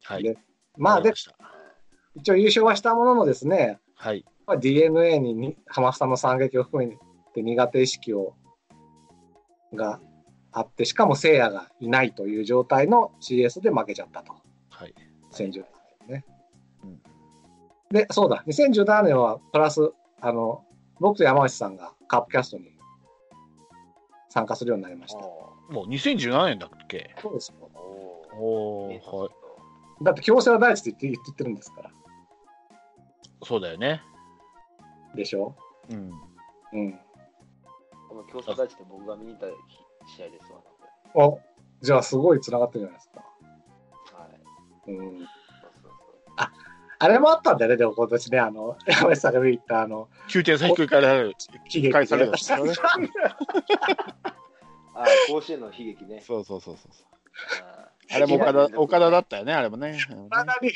[0.04, 0.24] はい。
[0.24, 0.38] で
[0.78, 1.14] まあ、で
[2.16, 4.26] 一応優勝はしたもののですね、はい。
[4.48, 6.98] まあ、DNA にに浜下の惨劇を含め
[7.34, 8.36] て苦手意識を
[9.74, 10.00] が
[10.52, 14.34] あって、しかも聖夜がいないという状態の CS で負けちゃったと。
[14.70, 14.94] はい。
[15.32, 15.64] 2017
[16.08, 16.26] 年ね。
[16.84, 17.02] うん
[17.92, 20.66] で、そうだ、2017年はプラス、あの、
[21.00, 22.72] 僕と山内さんがカップキャストに
[24.30, 25.20] 参加するようになりました。
[25.20, 27.16] おもう2017年だっけ？
[27.22, 27.70] そうですよ。
[28.38, 30.04] お、はい。
[30.04, 31.92] だって強制は第一って言って言ってるんですから。
[33.44, 34.02] そうだよね。
[35.16, 35.56] でしょ？
[35.90, 36.12] うん。
[36.74, 37.00] うん。
[38.10, 39.48] この競争大地って僕が見に行った
[40.16, 40.60] 試合ですわ、
[41.28, 41.40] お、
[41.82, 43.20] じゃあすごい繋がってるじゃないですか。
[44.18, 44.28] は
[44.88, 44.92] い。
[44.92, 45.20] うん。
[45.20, 45.28] そう
[45.82, 45.92] そう
[46.38, 46.50] そう
[46.98, 51.30] あれもあったんだよね、でも今年ね、あの、山内さんが見に行った、あの、9点差ひっくり返ら
[51.92, 52.74] 返されるんですよね
[54.96, 56.22] あー甲子園の悲劇ね。
[56.22, 56.92] そうそうそうそう。
[57.62, 59.98] ああれも岡田岡田だっったよね、あれもね。
[60.28, 60.72] 岡田に、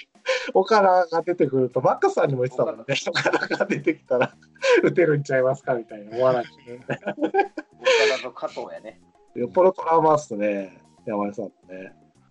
[0.53, 4.35] 岡田が出てくると、マッカスさんにも言ってたもんね、 岡田が出てきたら、
[4.83, 6.47] 打てるんちゃいますかみたいな、お笑い。
[6.73, 8.99] 岡田と加藤やね。
[9.35, 11.51] よっぽどトラウマっすね、山根さんね。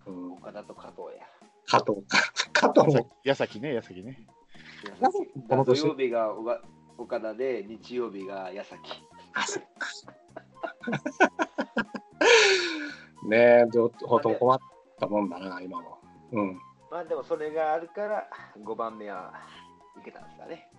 [0.05, 1.25] うん、岡田と加藤や。
[1.65, 2.17] 加藤か。
[2.53, 4.27] 加藤も、矢崎ね、矢崎ね。
[5.47, 6.61] この年土曜日が岡
[6.97, 9.03] 岡田で、日曜日が矢崎。
[9.33, 9.87] あ、そっか。
[13.27, 14.55] ねえ、ちょっとほんと困
[14.99, 15.97] ったもんだな、今も。
[16.33, 16.59] うん。
[16.91, 18.27] まあでもそれがあるから、
[18.63, 19.33] 5番目は
[19.99, 20.69] いけたんですかね。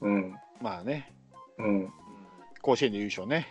[0.00, 0.34] うん。
[0.62, 1.12] まあね、
[1.58, 1.66] うん。
[1.66, 1.92] うん
[2.62, 3.46] 甲子園で優勝ね。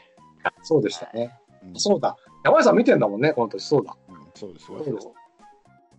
[0.62, 1.40] そうでしたね。
[1.64, 2.18] うんそうだ。
[2.44, 3.66] 山根さん見てんだもんね、この年。
[3.66, 3.96] そうだ。
[4.10, 4.94] うんそうですよそう。
[4.94, 5.08] です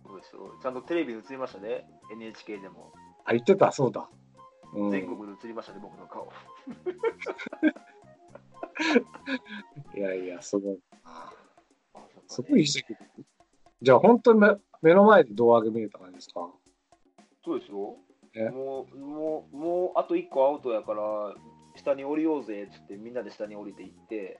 [0.05, 1.89] そうですよちゃんとテレビに映りましたね。
[2.11, 2.93] NHK でも。
[3.25, 4.07] あ、言ってた、そうだ。
[4.73, 4.91] うん。
[4.91, 6.27] 全国で映りましたね、僕の顔。
[9.95, 10.79] いやいや、すごい
[12.27, 12.95] すごいいい席。
[13.81, 16.49] じゃあ、本当に目目の前で胴上げ見れた感じですか？
[17.43, 17.95] そうですよ。
[18.35, 21.35] ねもう、もう、もうあと1個アウトやから、
[21.75, 24.39] 下に降りようぜっつって、みんなで下に降りていって、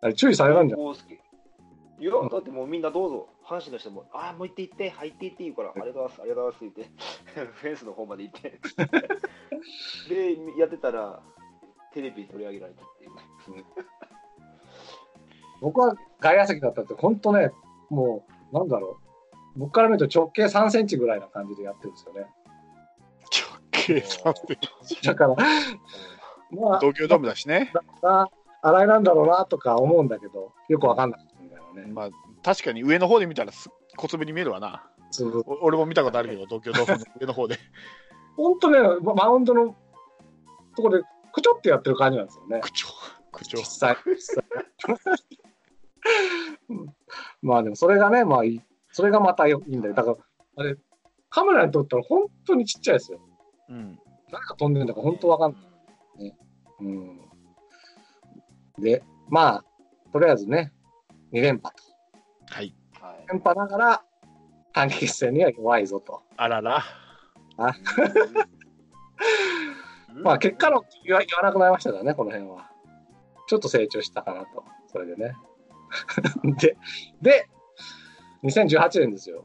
[0.00, 0.80] あれ注意されたんじゃん。
[0.80, 6.88] いや、だってもうみんなどうぞ、阪神の人も、ああ、もう行って行って、入って行っていいから、ありがとうございます、ありがとうございますって
[7.34, 8.60] 言って、 フェンスの方まで行って、
[10.08, 11.20] で、やってたら、
[11.92, 13.64] テレビに取り上げられたっていう。
[15.60, 17.50] 僕は外野席だったって、本当ね、
[17.90, 18.98] もう、なんだろ
[19.56, 19.58] う。
[19.58, 22.26] 僕から見ると直径3センチぐらいな感じでやってるんですよね。
[23.50, 25.02] 直径3センチ。
[25.02, 27.72] だから、まあ、東京ドームだしね。
[28.02, 28.28] な
[28.62, 31.92] 洗いなんだろうなとか思うんだけど、よくわかんなかったんだよね。
[31.92, 32.08] まあ、
[32.42, 34.88] 確かに上の方で見たらす小粒に見えるわな。
[35.60, 37.58] 俺も見たことあるけど、東京ドームの上の方で。
[38.36, 39.74] 本当ね、まマウンドの
[40.76, 42.60] とこで、くちょってやってる感じなんですよね。
[42.60, 42.88] 口調。
[43.32, 43.64] 口調実。
[43.64, 43.96] 際。
[44.06, 44.44] 実際
[46.08, 46.47] うん
[47.42, 48.62] まあでもそれがね、まあいい。
[48.92, 49.94] それがまたいいんだよ。
[49.94, 50.16] だから、
[50.56, 50.76] あれ、
[51.30, 53.20] カメラに撮ったら本当にちっちゃいですよ。
[53.68, 53.98] うん。
[54.30, 55.58] 誰が飛んでるんだか本当わかんな
[56.26, 56.34] い。
[56.80, 57.20] うん。
[58.78, 59.64] で、まあ、
[60.12, 60.72] とりあえずね、
[61.32, 61.82] 2連覇と。
[62.46, 62.74] はい。
[63.00, 64.04] はい連覇ながら、
[64.72, 66.22] 短期決戦には弱いぞと。
[66.36, 66.82] あらら。
[67.58, 67.62] う
[70.18, 72.70] んまあ、結果の言わ言わなくなりましたからね、この辺は。
[73.46, 74.64] ちょっと成長したかなと。
[74.86, 75.34] それでね。
[76.58, 76.76] で、
[77.22, 77.48] で、
[78.44, 79.44] 2018年ですよ。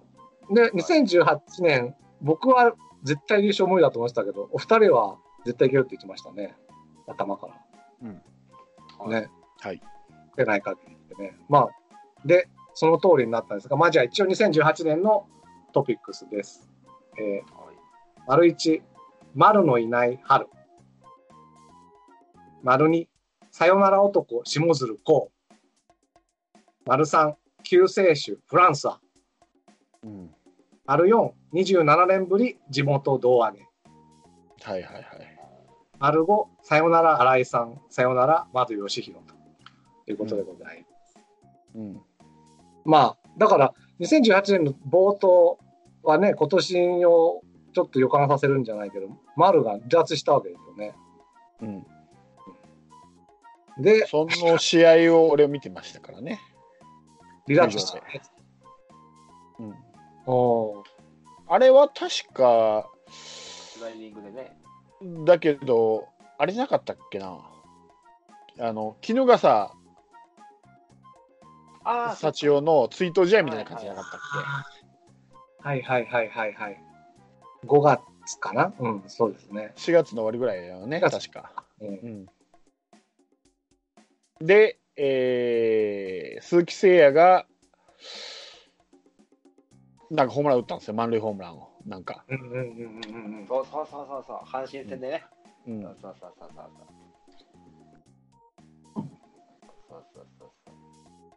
[0.51, 6.55] で、2018年、僕は絶対優勝無理だと思ってたけど、お二人は絶対いけるって言ってましたね。
[7.07, 7.55] 頭から。
[9.07, 9.29] ね。
[9.59, 9.81] はい。
[10.35, 11.37] 出ない限りってね。
[11.49, 11.69] まあ、
[12.25, 15.27] で、その通りになったんですが、まあじゃあ一応2018年の
[15.73, 16.69] トピックスです。
[17.17, 17.73] えー、はい
[18.25, 18.81] 丸一、
[19.35, 20.47] 丸のいない春。
[22.63, 23.09] 丸二、
[23.51, 25.27] さよなら男、下鶴光。
[26.85, 28.99] 丸三、救世主、フランスは。
[30.03, 30.29] うん。
[30.85, 33.59] 丸四、27年ぶり、地元胴上げ。
[34.61, 35.03] はいはいはい。
[35.97, 39.33] 丸五、さよなら新井さん、さよなら窓義弘と
[40.11, 41.25] いうことでございます。
[41.75, 42.01] うん。
[42.83, 45.59] まあ、だから、2018年の冒頭
[46.03, 47.43] はね、今年を
[47.73, 50.93] ちょっと予感させるんじゃないけど、丸が離脱したわけですよね。
[51.61, 51.85] うん。
[53.81, 56.41] で、その試合を俺見てましたからね。
[57.47, 58.01] 離脱した。
[59.59, 59.75] うん。
[60.25, 60.83] おー
[61.47, 64.57] あれは確か、スライディングでね。
[65.25, 67.39] だけど、あれじゃなかったっけな。
[68.59, 69.73] あの、絹がさ、
[71.83, 74.19] あ幸男の追悼試合みたいな感じじゃなかったっ
[75.63, 76.81] はいはいはいはいはい。
[77.65, 78.73] 5月かな？
[78.79, 79.73] うん、そうですね。
[79.75, 81.65] け ?4 月の終わりぐらいだよね、4月確か。
[81.81, 82.25] うん
[84.41, 84.47] うん。
[84.47, 87.45] で、えー鈴木誠也が、
[90.11, 91.69] なんかホームラン打ったんですよ、満塁ホームランを。
[91.85, 92.23] なんか。
[92.27, 95.23] うんうんうんうんうんそうそうそうそうそう、阪神戦でね。
[95.67, 96.67] うんそうそうそうそうそう。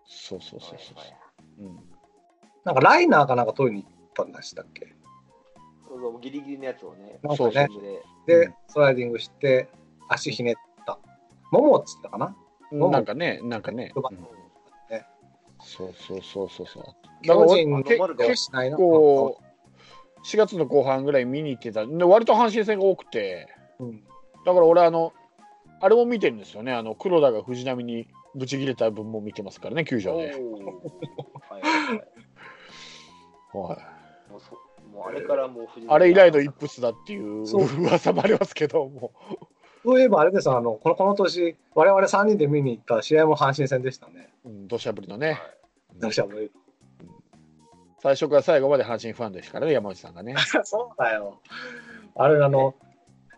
[0.09, 0.57] そうそうそうそう。
[0.57, 0.95] そうそうそうそ
[1.63, 1.77] ううん。
[2.65, 4.95] なんかライナーかなんか取りに行ったんでしたっけ？
[5.89, 7.19] そうそう、ギリギリのやつをね。
[7.23, 7.69] なんかそうそうね、
[8.27, 9.69] でで、スライディングして、
[10.09, 10.99] 足ひねった。
[11.53, 12.29] ももっつったかな？
[12.29, 12.37] も
[12.73, 13.93] なんかね、なんかね。
[15.59, 16.85] そうそうそうそうそう。
[17.23, 18.77] 巨人のけ丸でしないな。
[18.77, 21.87] こう、4月の後半ぐらい見に行ってた。
[21.87, 23.49] で、割と阪神戦が多くて、
[23.79, 24.03] うん
[24.45, 25.13] だから俺、あの、
[25.81, 26.73] あれも見てるんですよね。
[26.73, 30.37] あの、黒田が藤波にぶち切れた分も見てますからね、球場で。
[35.05, 37.45] あれからもう藤あれ以来の一発だっていう
[37.81, 39.13] 噂もありますけども。
[39.87, 44.31] そういえばあれですあのこのこの年、我々3人で見に行った試合も阪神戦でしたね。
[44.45, 45.41] うん、土砂降りのね。
[46.01, 46.33] どうしたも
[48.03, 50.35] 最初から最後まで阪神ファンですからね、山内さんがね。
[50.65, 51.41] そうだよ。
[52.17, 52.75] あれ、あの、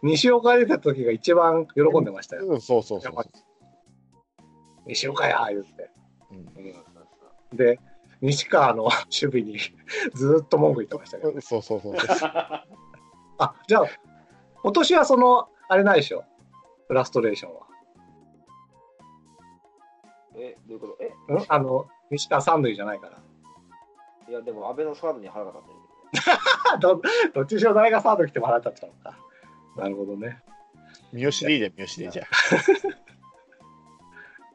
[0.02, 2.46] 西岡出た時が一番喜んでましたよ。
[2.46, 3.24] うん、そうそうそうそ
[4.86, 5.90] 西岡や言って。
[6.32, 6.34] う。
[6.34, 7.78] うんで、
[8.22, 9.58] 西川の 守備に
[10.16, 11.38] ずーっと文句言ってましたけど。
[11.42, 12.30] そうそうそうそう。
[13.36, 13.86] あ、じゃあ、
[14.62, 16.24] 今年はその、あれないでしょ。
[16.88, 17.66] フラストレーションは。
[20.36, 20.96] え、どういうこと？
[21.00, 21.12] え？
[21.28, 21.44] うん？
[21.48, 23.18] あの、西川三塁じゃないから。
[24.28, 25.78] いや、でも安倍のサードに腹が立ってる。
[26.74, 27.02] あ ど
[27.34, 29.18] どっちにしろ誰がサード来ても払っちゃったのか。
[29.76, 30.42] なるほどね。
[31.12, 32.26] 三好でいいじゃん、三好でいいじゃん。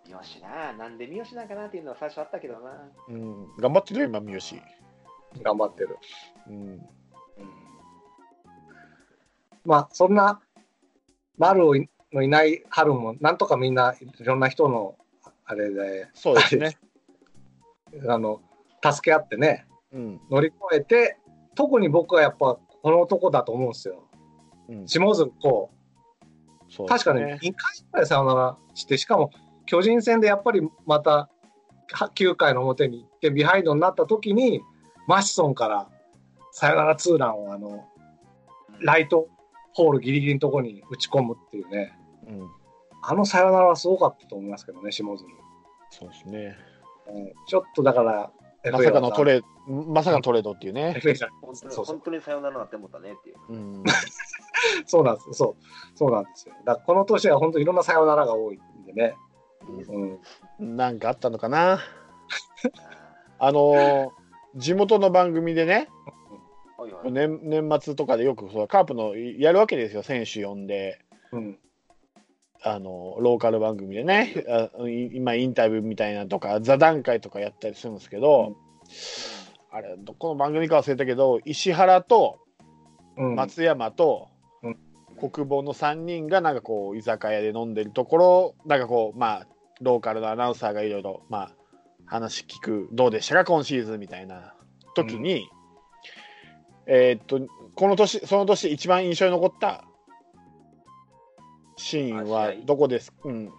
[0.09, 2.89] 三好な、なんで三好なんかなっていうのは最初あったけどな。
[3.09, 4.55] うん、頑張ってるよ、今、三好。
[5.43, 5.97] 頑張ってる。
[6.47, 6.55] うん。
[6.55, 6.89] うん
[9.65, 10.41] まあ、そんな、
[11.37, 11.65] 丸
[12.13, 14.95] のいない春も、なんとかみんないろんな人の、
[15.45, 16.77] あれで、そうですね。
[18.07, 18.41] あの、
[18.83, 20.21] 助け合ってね、うん。
[20.29, 21.17] 乗り越えて、
[21.55, 24.03] 特に僕はやっぱ、この男だと思うんですよ。
[24.69, 25.71] うん、下津こ
[26.69, 27.53] そうう、確かね、2回
[27.91, 29.31] ぐらいサヨナラして、しかも、
[29.65, 31.29] 巨人戦でやっぱりまた、
[31.91, 34.61] は9回の表に行って、ビハインドになった時に、
[35.07, 35.87] マシソンから
[36.51, 37.85] サヨナラツーランを、あの、
[38.81, 39.27] ライト
[39.73, 42.49] ホールギリギリのところに打ち込むっていうね、うん。
[43.01, 45.25] あのサヨナラはすごかったと思いますけどね、下津、
[45.89, 46.57] そうですね。
[47.07, 48.31] うんちょっとだから、
[48.71, 50.93] まさかのトレレード、まさかのトレードっていうね。
[50.93, 51.27] 本当にそ
[51.67, 53.37] うそう本当にさよならなって思ったねっていう。
[53.49, 53.83] うん。
[54.85, 56.55] そうなんですよ、そう、そうなんですよ。
[56.63, 59.15] だこの年は本当いろんなサヨナラが多いんでね。
[60.59, 61.73] うん、なんかあったのかな？
[61.73, 61.79] あ
[63.39, 64.09] あのー
[64.55, 70.99] 地元の番組でね、ーはいはい年年末とかでよくそうカープのやるわけですよ、選手呼んで。
[71.31, 71.59] うん、
[72.63, 74.33] あのローカル番組でね
[75.13, 78.55] 今インタビューみたいなとか座談会とかやったりするんですけど、
[79.71, 82.39] あれどこの番組か忘れたけど石原と
[83.17, 84.29] うん、松山と
[84.63, 84.77] うん。
[85.15, 89.47] 国母の3人がなんかこう居酒屋で飲んでるところなんかこうまあ
[89.79, 91.51] ローカルのアナウンサーがいろいろまあ
[92.05, 94.55] 話聞くどうでしたか今シーズンみたいな
[94.95, 95.47] 時に、
[96.87, 99.85] えーっとこの年その年一番印象に残った
[101.77, 103.13] シーンはどこです？
[103.23, 103.51] うん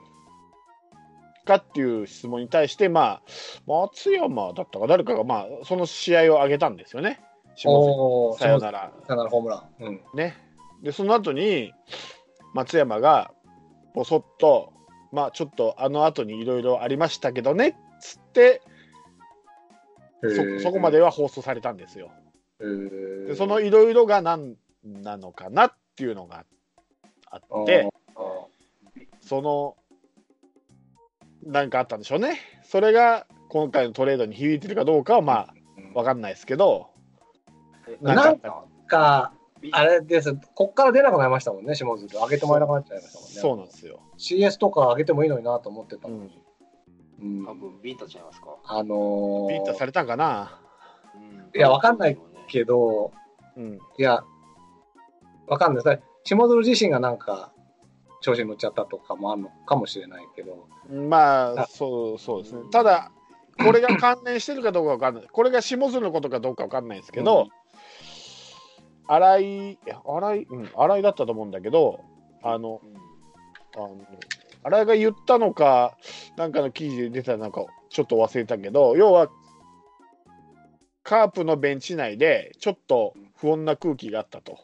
[1.44, 3.22] かっていう質問に対して、まあ、
[3.66, 7.20] 松山だったか、誰かが、まあ、その試合を挙げたんですよね。
[7.54, 8.92] 下関さよなら。
[9.06, 9.84] さよならホームラン。
[9.84, 10.00] うん。
[10.14, 10.38] ね。
[10.82, 11.74] で、その後に、
[12.54, 13.30] 松山が、
[13.94, 14.72] ぼそっと、
[15.12, 18.62] まあ、ちょっとあの後にいろいろありましたけどね、つって、
[20.22, 22.10] そそこまでは放送されたんですよ。
[23.28, 26.46] でそのいろいろが何なのかなっていうのが
[27.30, 27.90] あって、
[29.24, 29.76] その、
[31.44, 32.38] なんかあったんでしょうね。
[32.62, 36.88] それが今回のトレードに響いてるかどうかは、まあ、うんわかんないですけど、
[37.88, 39.32] えなんなんかか、
[39.72, 43.34] あれです、こっから出なくなりましたもんね、下津上げてもらえなくなっちゃいましたもんね。
[43.40, 44.00] そうなんですよ。
[44.18, 46.22] CS とか上げてもいいのになと思ってたのに。
[46.22, 48.56] うん多分ビンタちゃいますか？
[48.64, 50.60] あのービンタされたんかな？
[51.14, 53.12] うんいやわかんないけど、
[53.56, 53.78] うん。
[53.96, 54.24] いや、
[55.46, 56.02] わかんないです。
[56.24, 57.52] 下津自身がなんか、
[58.24, 62.62] 調子に乗っちゃったとかもあるのかもしれないけど、まあ、あそうそうですね。
[62.72, 63.12] ただ、
[63.58, 65.24] これが関連してるかどうかわかんない。
[65.30, 67.48] これが下津のことかどうかわかんないですけど、
[69.06, 72.00] 新井、いや新井、うん、新井だったと思うんだけど、
[72.42, 72.96] あの、うん
[73.76, 74.06] あの
[74.62, 75.98] 新井が言ったのか、
[76.38, 79.28] なんかの記事で出たのか、ちょっと忘れたけど、要は、
[81.02, 84.60] カープのベンチ内で、ちょっと不穏な空気があったと。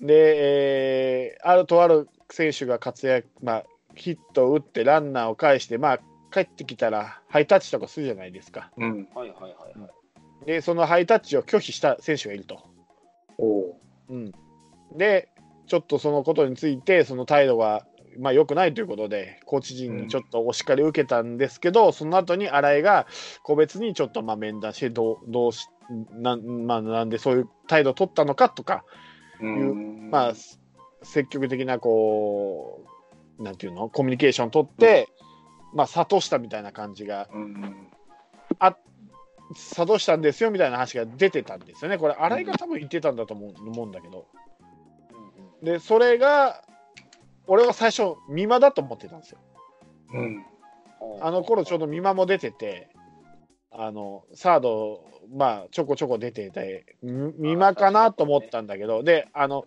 [0.00, 0.06] うん。
[0.06, 5.98] で、えーあるとある選手が活躍、まあ、ヒットを打ってランナーを返して、まあ、
[6.32, 8.70] 帰ってきたらハイタッチとかするじゃないですか。
[8.76, 9.08] うん。
[9.14, 9.88] はいはいはいは
[10.44, 10.46] い。
[10.46, 12.62] で、そのハイタッチを拒否した選手がいると。
[13.38, 13.74] おう
[14.08, 14.32] うん、
[14.96, 15.28] で、
[15.66, 17.86] ちょっとそのことについて、その態度が、
[18.18, 23.06] まあ、良くないということで、コーチ陣にちょっとお叱りを受けたんですけど、その後に新井が
[23.42, 25.68] 個別にちょっとまあ面談してどう、どうし
[26.12, 28.84] なん,、まあ、なんでそういう態度を取ったのかとか、
[29.40, 30.10] うん。
[30.10, 30.34] まあ、
[31.06, 32.84] 積極的なこ
[33.38, 35.08] う、なんていうの、コミュニケーション取って、
[35.74, 37.88] まあ、諭したみたいな感じが、うん。
[39.76, 41.98] 諭したんですよみたいな話が出てたんですよね。
[41.98, 44.26] これ、新井が多分言ってたんだと思う思うんだけど。
[45.60, 46.62] うんで、それが、
[47.46, 49.38] 俺は最初、美馬だと思ってたんですよ。
[50.12, 50.20] うん。
[50.20, 50.46] うん
[51.20, 52.88] あの頃ちょうど美馬も出てて、
[53.70, 59.66] あの、サード、まあ、ちょこちょこ出てて、み美馬かなと思ったんだけど、で、あの、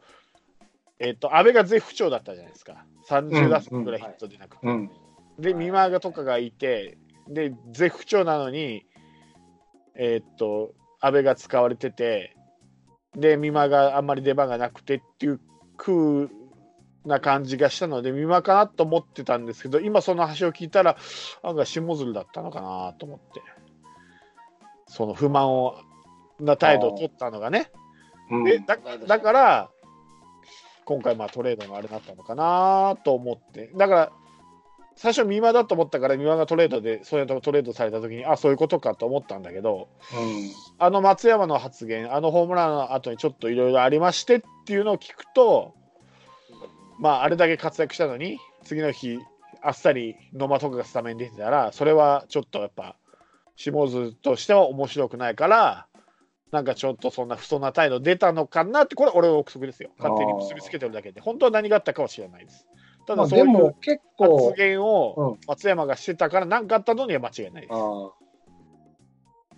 [1.00, 2.86] えっ、と、安倍が絶不調だったじゃないですか。
[3.08, 4.68] 30打席ぐらいヒット出なくて。
[4.68, 4.92] うん。
[5.40, 6.98] で、美馬がとかがいて、
[7.30, 8.86] で、絶不調なのに、
[9.96, 12.36] えっと、安倍が使われてて、
[13.16, 15.40] で、美馬があんまり出番がなくてっていう
[15.78, 16.30] 空
[17.06, 20.98] な感じがしたので、美馬かなと思ってたんですけど、今その話を聞いたら、
[21.44, 23.42] 案外下鶴だったのかなと思って、
[24.88, 25.76] その不満を、
[26.40, 27.72] な態度を取ったのがね。
[28.30, 28.44] うん。
[28.44, 29.70] でだだから、
[30.90, 34.12] 今回まあトレードのあれだったのかなと思って、だから、
[34.96, 40.52] 最初、美馬だと思ったから、美馬がトレードで、そういうトレードされたときに、あそういうことかと思ったんだけど、うん。
[40.80, 45.76] あの松山の発言、あのホームランの後にちょっといろいろありましてっていうのを聞くと、
[46.98, 49.20] まあ、あれだけ活躍したのに、次の日、
[49.62, 52.96] あっさり野間とかがスタメンに出てたら、それはちょっとやっぱ、
[53.56, 55.88] 下津としては面白くないから、
[56.52, 59.92] なんかちょっとそんな不相な態度出たのかなって、これ、俺の憶測ですよ。
[60.00, 62.66] 勝手に結びつけてるだけで、本当は何があったかは知らないです。
[63.06, 67.74] たまあ、だ、そういうでも結構発、言をうん松山がしてたから、何かあったのには間違いないです。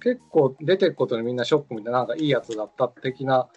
[0.02, 3.48] 結構出てくことにみんなショックみたいな、なんかいいやつだった的な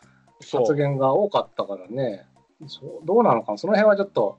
[0.52, 2.26] 発言が多かったからね、
[2.66, 4.38] そうどうなのかな、その辺はちょっと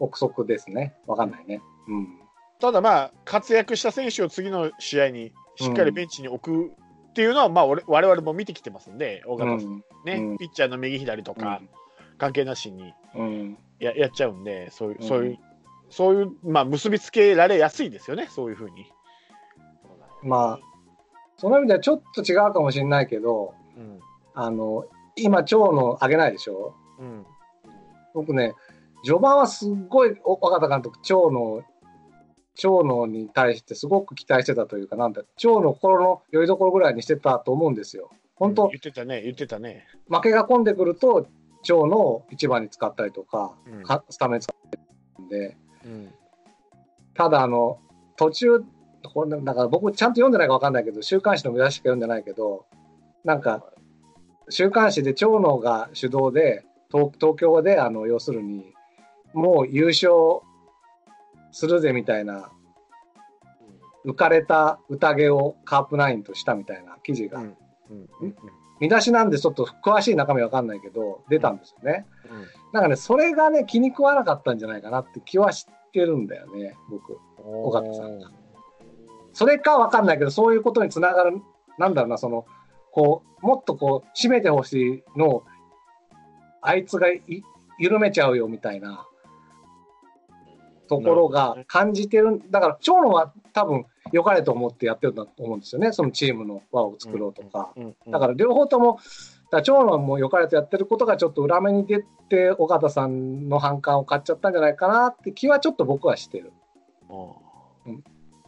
[0.00, 1.60] 憶測ですね、わかんないね。
[1.88, 2.20] うん。
[2.58, 6.72] ただまあ、活躍した選手を次の試合にしっかりベンチに置く
[7.10, 11.60] っていうのは、まあ俺、我々も見てきてますんで、大型さんね、うんピッチャーの右左とか、
[12.18, 13.58] 関係なしにうん。
[13.78, 15.38] ややっちゃうんで、そういう、うんそういう、
[15.88, 18.86] そういう、まあ、結びつけられやすいですよね、そういうふうに。
[20.22, 20.66] まあ、
[21.36, 23.98] その意味ではちょっと違うかもしれないけど、うん。
[24.34, 24.84] あの、
[25.16, 26.74] 今、長野上げないでしょ？
[26.98, 27.26] うん。
[28.14, 28.54] 僕ね、
[29.04, 31.64] 序盤はすっごい、お若田監督、長野、
[32.54, 38.10] 長野に対してすごく期待してたというか、なんだ、長野心のよりどころぐらいにしてたと思うんですよ。
[38.34, 39.86] 本当、言ってたね、言ってたね。
[40.08, 41.28] 負けが込んでくると、
[41.62, 44.78] 長野を一番に使ったりとか、うんかスタメン使って
[45.18, 46.12] るんで、うん。
[47.14, 47.78] ただ、あの、
[48.16, 48.64] 途中、
[49.14, 52.66] これだから僕ちゃんと読んでないか分かんないけど、週刊誌の見出ししか読んでないけど、
[53.24, 53.64] なんか、
[54.48, 58.72] 週刊誌で長野が主導で、東東京で、あの、要するに、
[59.32, 60.40] もう優勝
[61.52, 62.50] するぜみたいな、
[64.04, 67.56] 浮かれた宴をカープナインとしたみたいな記事が、うん。
[67.90, 68.08] うん。
[68.22, 68.34] うん。
[68.80, 72.06] 見出しなんでちょっと詳しい中身分かんないけど、出たんですよね。
[72.72, 77.18] なんかね、それがね、気に食わなかったんじゃないかなって気はしてるんだよね、僕。
[77.44, 78.30] 尾形さんが
[79.32, 81.40] それかわかんないけど、そういうことにつながる、
[81.78, 82.46] なんだろうな、その、
[82.90, 85.44] こう、もっとこう、締めてほしいのを、
[86.62, 87.22] あいつがい
[87.78, 89.06] 緩めちゃうよみたいな
[90.90, 92.42] ところが感じてる。
[92.50, 95.92] だから、長野は多分、良かれと思ってやってるんだと思うんですよね。
[95.92, 97.70] そのチームの輪を作ろうとか。
[97.76, 98.98] うんうんだから、両方とも、
[99.50, 106.52] だ長野も良かれとやってることがちょっと裏目に出て、尾形さんの反感を買っちゃったんじゃないかなって気はちょっと僕はしてる。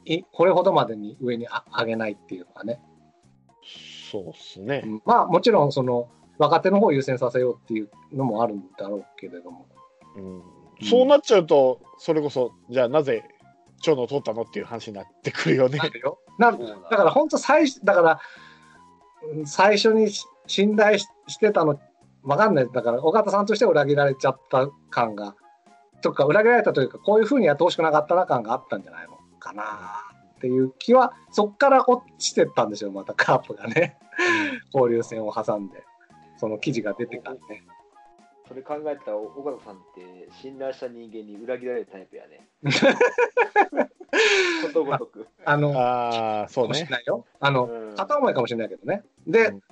[0.05, 2.81] いこれほどまでに上にあ上げないっていうのはね。
[4.11, 4.83] そうっすね。
[4.85, 9.67] うんまあもちろんその若手の方を優先させようっていうのもあるんだろうけれども。
[10.17, 13.25] うんそうなっちゃうと、それこそ、じゃあなぜ
[13.83, 15.79] 長野を取ったのっていう話になってくるよね。
[15.79, 16.19] なるよ。
[16.39, 16.91] なそうだ。
[16.91, 18.21] だから本当最初だから
[19.35, 21.79] うん最初にし信頼ししてたの
[22.23, 22.69] わかんない。
[22.73, 25.35] だから尾形さんとしては裏切られちゃった感が
[26.01, 29.65] とか裏切られたというかこういうふうにやってほしくなかったな感があったんじゃないのかな
[30.37, 33.99] っていう気はそっから落ちてったんですよまたカープがね。
[34.75, 35.83] 交流戦を挟んで
[36.37, 37.65] その記事が出てからね。
[38.49, 42.49] それ考えたら、岡田さんって信頼した人間に裏切られるタイプやね。
[44.67, 45.27] ことごとく。
[45.45, 46.87] あのああ、そうね。
[46.91, 47.25] ないよ。
[47.41, 49.05] あの、うん片思いかもしれないけどね。
[49.27, 49.63] で、うん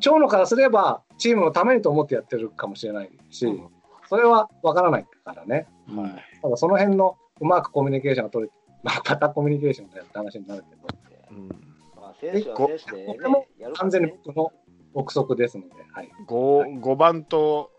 [0.00, 3.68] 長野からすれば、チームのためにと思ってやってるかもしれないし、うん
[4.06, 5.66] それは分からないからね。
[5.88, 10.86] はいただその辺のうまくコミュニケーションが取れて、 まあ、またコミュニケーションだよって話になるけど、
[11.30, 11.48] うん
[11.96, 14.18] まあ、選手は選手で、ねこれも、やるから完全にね。
[14.24, 14.52] 僕の
[14.94, 16.10] 憶測ですので、はい。
[16.26, 17.70] 5, 5番と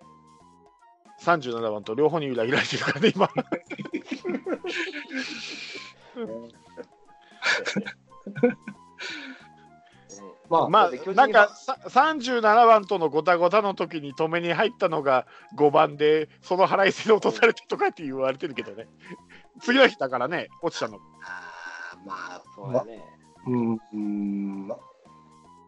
[1.22, 3.30] 37番と両方に裏切られてるからね、今。
[10.50, 15.26] まあ、まあ、なんかさ37番とのごたごたの時に止めに入ったのが
[15.58, 18.88] 5番で、その腹いせで落とされてとかって言われてるけどね。
[19.62, 21.00] 次の日だからね、落ちたの。
[21.24, 23.04] あーまあ、そうやね。
[23.48, 24.68] うん、うん、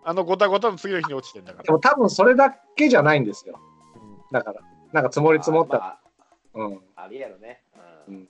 [0.08, 1.64] あのごたごたの次の日に落ちてんだから。
[1.64, 3.60] でも多分それだけじゃないんですよ。
[3.96, 4.62] うんだから、
[4.94, 6.00] なんか積もり積もった。
[6.54, 6.76] まうん。
[6.96, 7.62] あ、ありやろね。
[8.08, 8.30] うんうん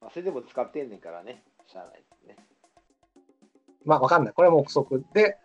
[0.00, 1.42] まあ、それでも使ってんねんからね。
[1.66, 2.36] しゃあないですね。
[3.84, 4.34] まあ、わかんない。
[4.34, 5.38] これも憶測で、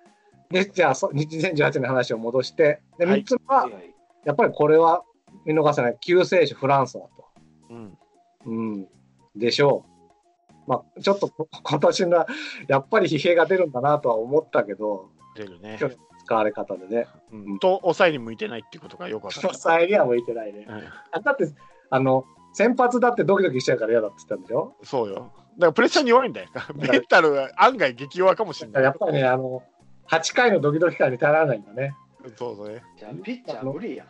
[0.50, 3.94] で、じゃあ、そ2018年の話を戻して、で、はい3つ目は、はいはい
[4.26, 5.06] やっぱりこれは
[5.46, 7.10] 見逃せない、救世主フランスだと。
[7.70, 7.98] うん
[8.46, 8.88] うん。
[9.38, 9.97] でしょう。
[10.68, 12.26] まあ、ちょっとこ 今年の、
[12.68, 15.80] やっぱり疲弊が出るんだなとは思ったけど、出るね。
[16.26, 17.08] 使われ方でね。
[17.32, 19.48] うんと、抑えに向いてないっていうことがよくわかった。
[19.48, 20.66] 抑えには向いてないね。
[20.70, 21.48] うんあだって、
[21.90, 24.74] あの、先発だってドキドキしちゃうから嫌だって言ったんでしょ？
[24.84, 25.16] そうよ。
[25.16, 25.32] だか
[25.68, 26.50] らプレッシャーに弱いんだよ。
[26.76, 28.84] メンタルが案外激弱かもしれない。
[28.84, 29.64] やっぱりね、あの、
[30.10, 31.96] 8回のドキドキ感に耐えられないんだね。
[32.36, 32.84] そうそうね。
[32.98, 34.08] じゃあ、ピッチャー無理やん。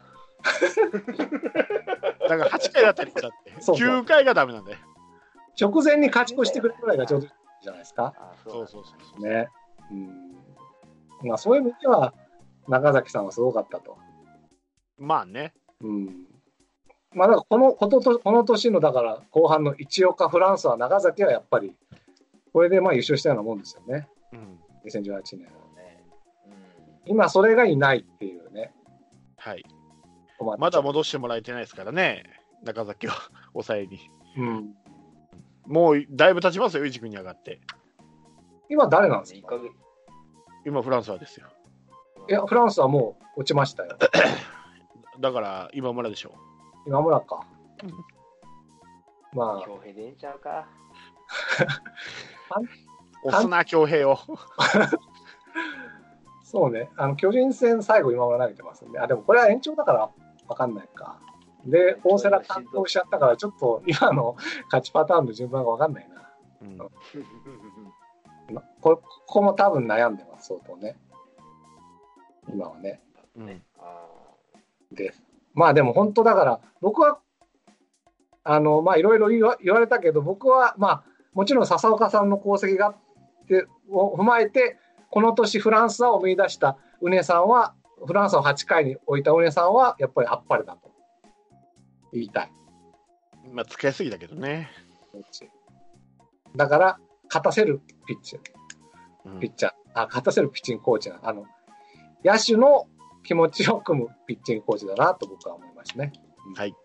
[2.28, 3.52] だから8回だったりだって。
[3.62, 4.78] そうそう9回がダメなんだよ。
[5.60, 8.14] 直前に勝ち越してくれるぐらいがちょうどいいんじゃないですか。
[8.18, 9.22] あそうそうそう。
[9.22, 9.48] ね。
[9.92, 11.28] うん。
[11.28, 12.14] まあ、そういう意味では、
[12.68, 13.98] 中崎さんはすごかったと。
[14.98, 15.54] まあね。
[15.82, 16.28] うん。
[17.14, 21.74] まあ、だからこの、ことと、この年の、だから、後半の一岡フランスは長崎はやっぱり、
[22.54, 24.08] これでまあ優勝したようなもんですよね。
[24.34, 24.60] うん。
[24.86, 25.24] 2018年。
[25.26, 25.40] そう
[25.78, 26.04] ね。
[26.48, 28.74] うん今、それがいないっていうね。
[29.38, 29.64] はい。
[30.58, 32.24] まだ戻してもらえてないですからね。
[32.64, 33.16] 中崎は
[33.54, 34.00] 抑えに。
[34.38, 34.76] うん。
[35.68, 37.60] もうだいぶ経ちますよ、一軍に上がって。
[38.70, 39.50] 今、誰なんです1か？
[39.50, 39.72] ヶ月。
[40.66, 41.48] 今、フランスはですよ。
[42.30, 43.98] いや、フランスはもう落ちましたよ。
[45.20, 46.34] だから、今村でしょ
[46.86, 47.46] 今村か。
[49.34, 50.68] まあ、強兵でええんちゃうか。
[53.24, 53.28] う。
[53.28, 54.18] 押すな、恭平を。
[56.44, 56.90] そうね。
[56.96, 59.00] あの、巨人戦最後今村投げてますんで。
[59.00, 60.10] あ、でもこれは延長だから
[60.48, 61.20] わかんないか。
[61.66, 64.36] で、大瀬良担当しちゃったから、ちょっと今の
[64.66, 66.16] 勝ちパターンの順番がわかんないな。
[66.62, 66.78] うん
[68.54, 70.98] まこここも多分悩んでます、相当ね。
[72.50, 73.02] 今はね。
[73.36, 74.08] うんあ
[74.92, 75.14] で、
[75.54, 77.20] まあでも本当だから、僕は、
[78.44, 81.04] あの、まあいろいろ言わ言われたけど、僕は、まあ、
[81.34, 82.96] もちろん笹岡さんの功績があっ
[83.48, 84.78] て、を踏まえて、
[85.10, 90.92] この年フランスはを見出したウネさんは、フランスを8回に置いたウネさんは、やっぱりあっぱれだと
[92.14, 92.52] 言いたい。
[93.52, 94.70] まあ、使いすぎだけどね。
[96.56, 98.40] だから、勝たせるピッチ、
[99.26, 101.46] うんピッチャー、あ、勝たせるピッチングコーチな、あの、
[102.24, 102.88] 野手の
[103.24, 106.14] 気持ちを組むピッチングコーチだなと僕は思いましたね。
[106.56, 106.76] はい。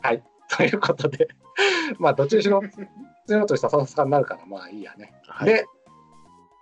[0.00, 0.22] はい。
[0.56, 1.28] ということで、
[1.98, 2.62] まあ、どっちにしろ、
[3.26, 5.12] 強いとした笹さんになるから、まあいいやね。
[5.26, 5.66] はい、で、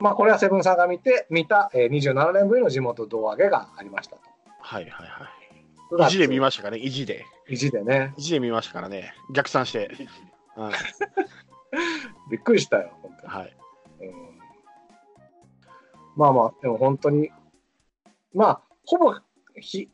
[0.00, 4.22] まあ、これはセブンさんが見て、見た、えー27年ぶりの地元胴上げがありましたと。
[4.60, 5.35] はいはいはい。
[5.90, 7.24] 9月意地で見ましたからね、意地で。
[7.48, 8.14] 意地でね。
[8.16, 9.90] 意地で見ましたからね、逆算して。
[10.56, 10.70] うん
[12.30, 13.32] びっくりしたよ、本当に。
[13.32, 13.56] はい、
[14.00, 14.38] うん
[16.16, 17.30] まあまあ、でも本当に、
[18.34, 19.14] まあ、ほぼ、
[19.60, 19.90] ひ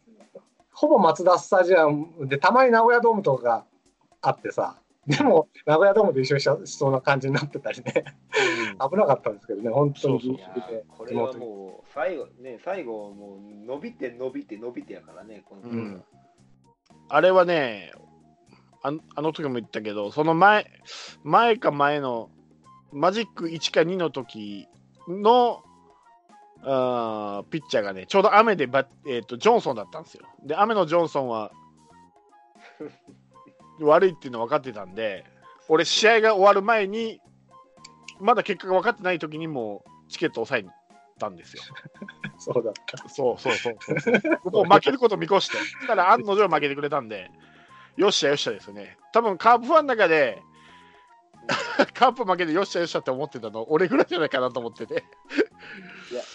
[0.73, 3.65] ほぼマツダスタジアムで、たまに名古屋ドームとかが
[4.21, 4.77] あってさ、
[5.07, 8.05] でも、名古屋ドームで一緒にししそうな感じになってたりね、
[8.79, 10.41] 危なかったんですけどね、本当に。
[10.89, 16.05] これはもう最後ね最後もう伸びて伸びて伸びてやからねこの、うん。
[17.09, 17.93] あれはね
[18.83, 20.67] あの、あの時も言ったけど、その前、
[21.23, 22.31] 前か前の、
[22.93, 24.69] マジック1か2の時
[25.09, 25.63] の、
[26.65, 30.27] あーピッチャーがね、ちょうど雨でバッ、えーとジョンソンだったんですよ。
[30.45, 31.51] で、雨のジョンソンは
[33.85, 35.25] 悪いっていうの分かってたんで、
[35.69, 37.21] 俺、試合が終わる前に、
[38.21, 40.77] まだ結果が分かってない時にもうチケット押さえに行っ
[41.19, 41.63] たんですよ。
[42.39, 43.09] そうだった。
[43.09, 44.51] そうそうそうそう。
[44.51, 45.57] もう負けること見越して。
[45.87, 47.31] たら案の定負けてくれたんで、
[47.97, 48.99] よっしゃよっしゃですよね。
[49.13, 50.43] 多分カープファンの中で、
[51.95, 55.05] カープ負けてよっしゃよっしゃって思ってたの、俺ぐらいじゃないかなと思ってて。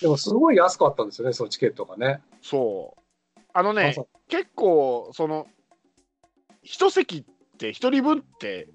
[0.02, 2.22] でもすごい安かったんですよね、そのチケットがね。
[2.42, 3.40] そう。
[3.54, 3.96] あのね
[4.28, 5.48] 結構、その、
[6.62, 7.26] 一席
[7.58, 8.70] って、一人分って、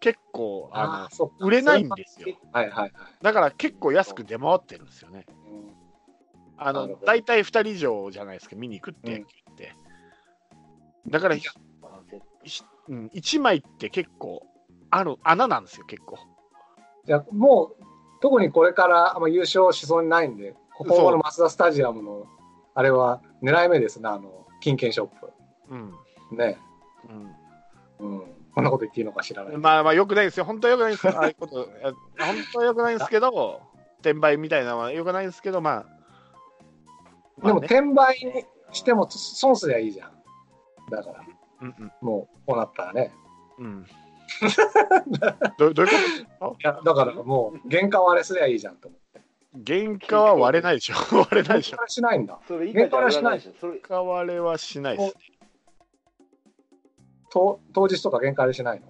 [0.00, 2.36] 結構、あの、売れないんですよ。
[2.52, 2.92] はいはいはい。
[3.22, 5.26] だから結構安く出回ってるんですよね。
[5.46, 5.82] うん
[6.64, 9.74] あの大体2人以上じゃないですか、見に行くって野球って。
[11.08, 14.46] だから、うん、1枚って結構
[14.90, 16.18] ある穴なんですよ結構
[17.04, 17.84] じゃあもう、
[18.20, 22.26] 特にこれからあんま優勝しそうにないんで、ここのマツダスタジアムの、
[22.74, 25.08] あれは狙い目ですね、あの、金券ショッ
[25.70, 25.92] うん、
[26.30, 26.36] プ。
[26.36, 26.58] ね。
[27.08, 27.41] ううん。
[28.54, 29.56] こんなこと言っていいのか知らない。
[29.56, 30.44] ん、まあまあよくないですよ。
[30.44, 31.06] 本当はよくないです。
[31.06, 31.54] よ ああいうこと。
[31.56, 31.94] 本
[32.52, 33.60] 当はよくないんですけど
[34.00, 35.74] 転売みたいなのはよくないんですけどまあ、
[37.38, 37.60] まあね。
[37.68, 40.10] でも転売にしても損すりゃいいじゃん。
[40.90, 41.24] だから、
[41.62, 43.12] うんもうこうなったらね。
[43.58, 43.66] うん。
[43.66, 43.86] う ん
[45.58, 49.20] どどういうこいや、だからもう原価割れすりゃいいじゃんと思って。
[49.64, 50.94] と原価は割れないでしょ。
[51.30, 51.78] 割れないでしょ。
[51.86, 52.38] しないんだ。
[52.48, 53.52] それ以外じゃ売らないでしょ。
[53.60, 55.18] それ原価割れはしないですと
[57.32, 58.86] 当日とか原価割れしないの？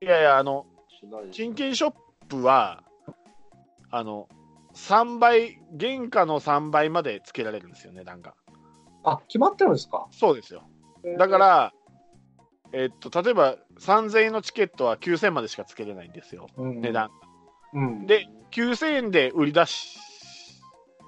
[0.00, 0.66] いやいやあの
[1.30, 1.94] 金券ショッ
[2.28, 2.82] プは
[3.90, 4.28] あの
[4.74, 8.34] 3倍原価の3倍までつけられるんですよ値段が
[9.04, 10.06] あ、決まってるんですか？
[10.10, 10.64] そうですよ
[11.18, 11.72] だか、ら、
[12.72, 17.10] えっと、例えば3000円のチケットは9000円までしかつけれないんですよ、うん値段。
[17.74, 18.06] うん。
[18.06, 19.98] で、9000円で売り出し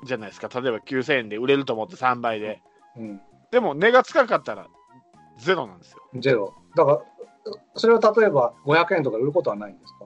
[0.05, 2.62] じゃないですか、例えば9000円で売れると思って3倍で。
[2.97, 3.20] うん。
[3.51, 4.68] でも、値がつかなかったら
[5.39, 5.99] ゼロなんですよ。
[6.20, 6.55] ゼロ。
[6.79, 10.05] だから、それを例えば500円とかで売ることはないんですか？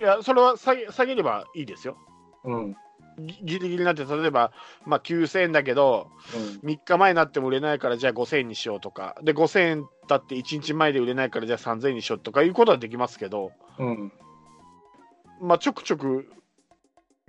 [0.00, 1.96] いや、それは下げ下げればいいですよ。
[2.44, 2.76] うん。
[3.18, 4.52] ぎギリギリになって、例えば、
[4.86, 6.08] まあ、9000円だけど、
[6.62, 6.70] うん。
[6.70, 14.12] 3日前になっても売れないから、じゃあ5000円にしようとか、で、5000円経って1日前で売れないから、じゃあ3000円にしようとかいうことはできますけど、うん。
[15.42, 16.26] まあ、ちょくちょく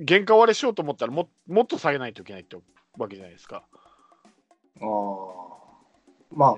[0.07, 2.55] 原価割れしようと思ったらももっと下げないといけないって
[2.97, 3.65] わけじゃないですか。
[4.81, 4.87] ああ。
[6.31, 6.55] まあ、